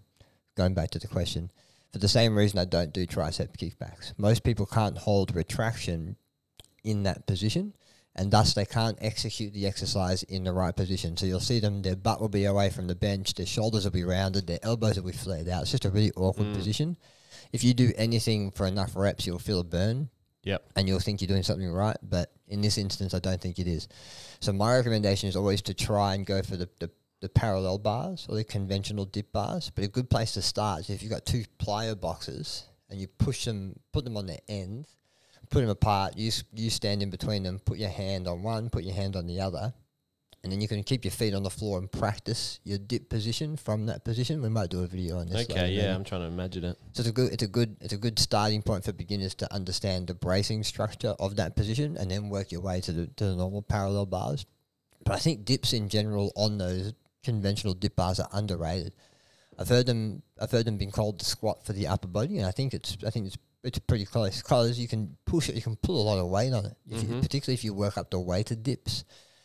Going 0.55 0.73
back 0.73 0.91
to 0.91 0.99
the 0.99 1.07
question, 1.07 1.51
for 1.91 1.97
the 1.97 2.07
same 2.07 2.37
reason 2.37 2.59
I 2.59 2.65
don't 2.65 2.93
do 2.93 3.07
tricep 3.07 3.57
kickbacks. 3.57 4.13
Most 4.17 4.43
people 4.43 4.65
can't 4.65 4.97
hold 4.97 5.35
retraction 5.35 6.15
in 6.83 7.03
that 7.03 7.25
position 7.25 7.73
and 8.15 8.31
thus 8.31 8.53
they 8.53 8.65
can't 8.65 8.97
execute 9.01 9.53
the 9.53 9.65
exercise 9.65 10.23
in 10.23 10.43
the 10.43 10.53
right 10.53 10.75
position. 10.75 11.17
So 11.17 11.25
you'll 11.25 11.39
see 11.39 11.59
them, 11.59 11.81
their 11.81 11.95
butt 11.95 12.21
will 12.21 12.29
be 12.29 12.45
away 12.45 12.69
from 12.69 12.87
the 12.87 12.95
bench, 12.95 13.33
their 13.33 13.45
shoulders 13.45 13.83
will 13.85 13.91
be 13.91 14.03
rounded, 14.03 14.47
their 14.47 14.59
elbows 14.61 14.97
will 14.99 15.11
be 15.11 15.17
flared 15.17 15.49
out. 15.49 15.63
It's 15.63 15.71
just 15.71 15.85
a 15.85 15.89
really 15.89 16.11
awkward 16.15 16.47
Mm. 16.47 16.55
position. 16.55 16.97
If 17.51 17.63
you 17.63 17.73
do 17.73 17.91
anything 17.97 18.51
for 18.51 18.67
enough 18.67 18.95
reps, 18.95 19.25
you'll 19.25 19.39
feel 19.39 19.59
a 19.59 19.63
burn. 19.63 20.09
Yep. 20.43 20.63
And 20.75 20.87
you'll 20.87 20.99
think 20.99 21.21
you're 21.21 21.27
doing 21.29 21.43
something 21.43 21.71
right, 21.71 21.95
but 22.03 22.31
in 22.49 22.59
this 22.61 22.77
instance, 22.77 23.13
I 23.13 23.19
don't 23.19 23.39
think 23.39 23.59
it 23.59 23.67
is. 23.67 23.87
So 24.41 24.51
my 24.51 24.75
recommendation 24.75 25.29
is 25.29 25.35
always 25.37 25.61
to 25.63 25.73
try 25.73 26.15
and 26.15 26.25
go 26.25 26.41
for 26.41 26.57
the, 26.57 26.69
the, 26.79 26.91
the 27.21 27.29
parallel 27.29 27.77
bars 27.77 28.25
or 28.29 28.35
the 28.35 28.43
conventional 28.43 29.05
dip 29.05 29.31
bars. 29.31 29.71
But 29.73 29.85
a 29.85 29.87
good 29.87 30.09
place 30.09 30.33
to 30.33 30.41
start 30.41 30.81
is 30.81 30.89
if 30.89 31.01
you've 31.01 31.11
got 31.11 31.25
two 31.25 31.45
plyo 31.59 31.99
boxes 31.99 32.65
and 32.89 32.99
you 32.99 33.07
push 33.07 33.45
them, 33.45 33.79
put 33.93 34.03
them 34.03 34.17
on 34.17 34.25
their 34.25 34.41
ends, 34.49 34.89
put 35.49 35.61
them 35.61 35.69
apart. 35.69 36.17
You 36.17 36.31
you 36.53 36.69
stand 36.69 37.01
in 37.01 37.09
between 37.09 37.43
them. 37.43 37.59
Put 37.59 37.77
your 37.77 37.89
hand 37.89 38.27
on 38.27 38.43
one. 38.43 38.69
Put 38.69 38.83
your 38.83 38.95
hand 38.95 39.15
on 39.15 39.27
the 39.27 39.39
other, 39.41 39.73
and 40.43 40.51
then 40.51 40.59
you 40.61 40.67
can 40.67 40.83
keep 40.83 41.05
your 41.05 41.11
feet 41.11 41.33
on 41.33 41.43
the 41.43 41.49
floor 41.49 41.77
and 41.79 41.91
practice 41.91 42.59
your 42.63 42.77
dip 42.77 43.09
position 43.09 43.55
from 43.55 43.85
that 43.85 44.03
position. 44.03 44.41
We 44.41 44.49
might 44.49 44.69
do 44.69 44.83
a 44.83 44.87
video 44.87 45.19
on 45.19 45.29
this. 45.29 45.43
Okay, 45.49 45.53
later, 45.53 45.73
yeah, 45.73 45.81
maybe. 45.83 45.93
I'm 45.93 46.03
trying 46.03 46.21
to 46.21 46.27
imagine 46.27 46.65
it. 46.65 46.77
So 46.93 47.01
it's 47.01 47.09
a 47.09 47.13
good 47.13 47.31
it's 47.31 47.43
a 47.43 47.47
good 47.47 47.77
it's 47.81 47.93
a 47.93 47.97
good 47.97 48.19
starting 48.19 48.61
point 48.61 48.83
for 48.83 48.93
beginners 48.93 49.35
to 49.35 49.53
understand 49.53 50.07
the 50.07 50.13
bracing 50.13 50.63
structure 50.63 51.15
of 51.19 51.37
that 51.37 51.55
position, 51.55 51.97
and 51.97 52.11
then 52.11 52.29
work 52.29 52.51
your 52.51 52.61
way 52.61 52.81
to 52.81 52.91
the 52.91 53.07
to 53.07 53.25
the 53.25 53.35
normal 53.35 53.61
parallel 53.61 54.05
bars. 54.05 54.45
But 55.05 55.13
I 55.13 55.19
think 55.19 55.45
dips 55.45 55.73
in 55.73 55.89
general 55.89 56.31
on 56.35 56.57
those 56.57 56.93
conventional 57.23 57.73
dip 57.73 57.95
bars 57.95 58.19
are 58.19 58.29
underrated. 58.31 58.93
I've 59.57 59.69
heard 59.69 59.85
them 59.85 60.23
I've 60.41 60.51
heard 60.51 60.65
them 60.65 60.77
being 60.77 60.91
called 60.91 61.19
the 61.19 61.25
squat 61.25 61.65
for 61.65 61.73
the 61.73 61.87
upper 61.87 62.07
body, 62.07 62.37
and 62.37 62.45
I 62.45 62.51
think 62.51 62.73
it's 62.73 62.97
I 63.05 63.09
think 63.09 63.27
it's 63.27 63.37
it's 63.63 63.79
pretty 63.79 64.05
close 64.05 64.37
because 64.41 64.77
you 64.79 64.87
can 64.87 65.15
push 65.25 65.49
it, 65.49 65.55
you 65.55 65.61
can 65.61 65.75
pull 65.77 66.01
a 66.01 66.03
lot 66.03 66.19
of 66.19 66.27
weight 66.27 66.53
on 66.53 66.65
it, 66.65 66.75
if 66.89 67.01
you, 67.03 67.09
Mhm. 67.09 67.21
particularly 67.21 67.53
if 67.53 67.63
you 67.63 67.73
work 67.73 67.97
up 67.97 68.09
the 68.11 68.19
weighted 68.19 68.63
dips. 68.63 69.03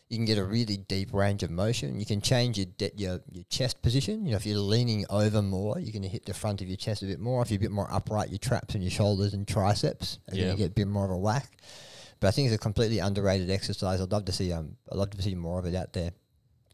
You 0.09 0.16
can 0.16 0.24
get 0.24 0.38
a 0.38 0.44
really 0.44 0.78
deep 0.78 1.12
range 1.12 1.42
of 1.42 1.50
motion. 1.50 2.00
You 2.00 2.07
can 2.07 2.22
change 2.22 2.57
your 2.57 2.64
de- 2.78 2.92
your 2.96 3.20
your 3.31 3.44
chest 3.50 3.83
position. 3.83 4.24
You 4.24 4.31
know, 4.31 4.37
if 4.38 4.46
you're 4.46 4.59
leaning 4.59 5.04
over 5.11 5.42
more, 5.42 5.78
you're 5.78 5.92
going 5.92 6.02
to 6.02 6.09
hit 6.09 6.24
the 6.24 6.33
front 6.33 6.62
of 6.62 6.66
your 6.66 6.78
chest 6.78 7.02
a 7.02 7.07
bit 7.07 7.20
more. 7.20 7.42
If 7.42 7.50
you're 7.50 7.59
a 7.59 7.61
bit 7.61 7.70
more 7.70 7.92
upright, 7.92 8.31
your 8.31 8.38
traps 8.38 8.74
and 8.74 8.83
your 8.83 8.90
shoulders 8.90 9.35
and 9.35 9.46
triceps 9.46 10.18
are 10.28 10.35
going 10.35 10.46
Yeah. 10.46 10.52
to 10.52 10.57
get 10.59 10.70
a 10.70 10.74
bit 10.74 10.88
more 10.88 11.04
of 11.04 11.11
a 11.11 11.16
whack. 11.18 11.59
But 12.20 12.28
I 12.28 12.31
think 12.31 12.46
it's 12.46 12.54
a 12.54 12.59
completely 12.59 13.00
underrated 13.00 13.50
exercise. 13.50 14.00
I'd 14.00 14.11
love 14.11 14.24
to 14.24 14.33
see 14.33 14.50
um 14.50 14.78
I'd 14.90 14.96
love 14.96 15.11
to 15.11 15.20
see 15.22 15.35
more 15.35 15.59
of 15.59 15.66
it 15.66 15.74
out 15.74 15.92
there. 15.92 16.12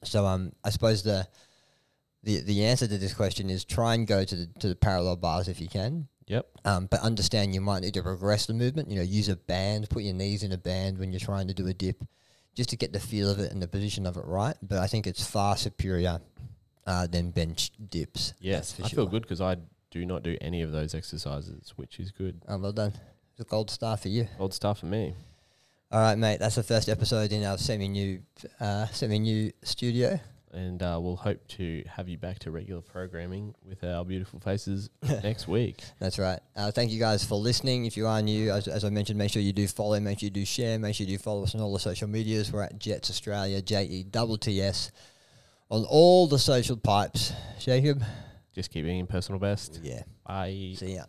So 0.05 0.25
um 0.27 0.53
I 0.63 0.71
suppose 0.71 1.03
the 1.03 1.27
the 2.23 2.39
the 2.41 2.65
answer 2.65 2.87
to 2.87 2.99
this 2.99 3.15
question 3.15 3.51
is 3.51 3.65
try 3.65 3.95
and 3.95 4.07
go 4.07 4.25
to 4.25 4.37
the 4.37 4.47
to 4.61 4.69
the 4.69 4.77
parallel 4.77 5.17
bars 5.17 5.49
if 5.49 5.61
you 5.61 5.69
can. 5.69 6.07
Yep. 6.27 6.47
Um, 6.65 6.87
but 6.87 7.01
understand 7.01 7.55
you 7.55 7.61
might 7.61 7.81
need 7.81 7.95
to 7.95 8.03
regress 8.03 8.47
the 8.47 8.55
movement. 8.55 8.89
You 8.89 8.97
know, 8.97 9.03
use 9.03 9.29
a 9.29 9.37
band, 9.37 9.91
put 9.91 10.03
your 10.03 10.15
knees 10.15 10.43
in 10.43 10.53
a 10.53 10.59
band 10.59 10.99
when 10.99 11.13
you're 11.13 11.21
trying 11.21 11.49
to 11.49 11.55
do 11.55 11.67
a 11.67 11.75
dip, 11.75 12.03
just 12.55 12.71
to 12.71 12.77
get 12.77 12.93
the 12.93 13.01
feel 13.01 13.31
of 13.31 13.39
it 13.39 13.53
and 13.53 13.63
the 13.63 13.69
position 13.69 14.07
of 14.07 14.17
it 14.17 14.25
right. 14.25 14.57
But 14.63 14.79
I 14.79 14.87
think 14.87 15.07
it's 15.07 15.27
far 15.27 15.57
superior 15.57 16.21
uh, 16.87 17.07
than 17.07 17.31
bench 17.31 17.73
dips. 17.91 18.35
Yes, 18.41 18.75
I 18.83 18.89
sure. 18.89 18.97
feel 18.97 19.07
good 19.07 19.23
because 19.23 19.41
I 19.41 19.57
do 19.91 20.07
not 20.07 20.23
do 20.23 20.37
any 20.41 20.63
of 20.63 20.73
those 20.73 20.95
exercises, 20.95 21.73
which 21.77 22.01
is 22.01 22.11
good. 22.11 22.41
Um, 22.49 22.63
well 22.63 22.73
done. 22.73 22.93
It's 23.33 23.41
a 23.41 23.45
gold 23.45 23.71
star 23.71 23.97
for 23.97 24.09
you. 24.09 24.29
Gold 24.39 24.55
star 24.55 24.75
for 24.75 24.87
me. 24.87 25.15
All 25.91 26.01
right, 26.01 26.17
mate. 26.17 26.41
That's 26.41 26.57
the 26.57 26.63
first 26.63 26.89
episode 26.89 27.33
in 27.33 27.45
our 27.45 27.59
semi-new, 27.59 28.23
uh, 28.59 28.87
semi-new 28.87 29.53
studio. 29.63 30.19
And 30.55 30.83
uh, 30.83 30.99
we'll 31.03 31.17
hope 31.17 31.47
to 31.49 31.83
have 31.89 32.09
you 32.09 32.17
back 32.17 32.39
to 32.41 32.53
regular 32.53 32.81
programming 32.81 33.57
with 33.67 33.83
our 33.83 34.05
beautiful 34.05 34.39
faces 34.39 34.89
next 35.23 35.49
week. 35.49 35.83
That's 35.99 36.17
right. 36.19 36.39
Uh, 36.55 36.71
thank 36.71 36.93
you 36.93 37.01
guys 37.01 37.25
for 37.25 37.35
listening. 37.35 37.87
If 37.87 37.97
you 37.97 38.07
are 38.07 38.23
new, 38.23 38.53
as, 38.53 38.69
as 38.69 38.85
I 38.85 38.91
mentioned, 38.91 39.19
make 39.19 39.33
sure 39.33 39.43
you 39.43 39.53
do 39.53 39.67
follow, 39.67 39.99
make 39.99 40.21
sure 40.21 40.29
you 40.29 40.31
do 40.31 40.45
share, 40.45 40.79
make 40.79 40.95
sure 40.95 41.07
you 41.07 41.17
do 41.17 41.23
follow 41.23 41.43
us 41.43 41.57
on 41.57 41.61
all 41.61 41.73
the 41.73 41.81
social 41.81 42.09
medias. 42.09 42.53
We're 42.53 42.63
at 42.63 42.79
Jetts 42.79 43.11
Australia, 43.11 43.61
J 43.61 43.85
E 43.85 44.05
T 44.05 44.37
T 44.39 44.63
S, 44.63 44.93
on 45.71 45.85
all 45.87 46.29
the 46.29 46.39
social 46.39 46.77
pipes. 46.77 47.33
Jacob? 47.59 48.05
Just 48.55 48.71
keep 48.71 48.85
being 48.85 49.09
personal 49.09 49.41
best. 49.41 49.81
Yeah. 49.83 50.03
Bye. 50.25 50.75
See 50.77 50.95
ya. 50.95 51.05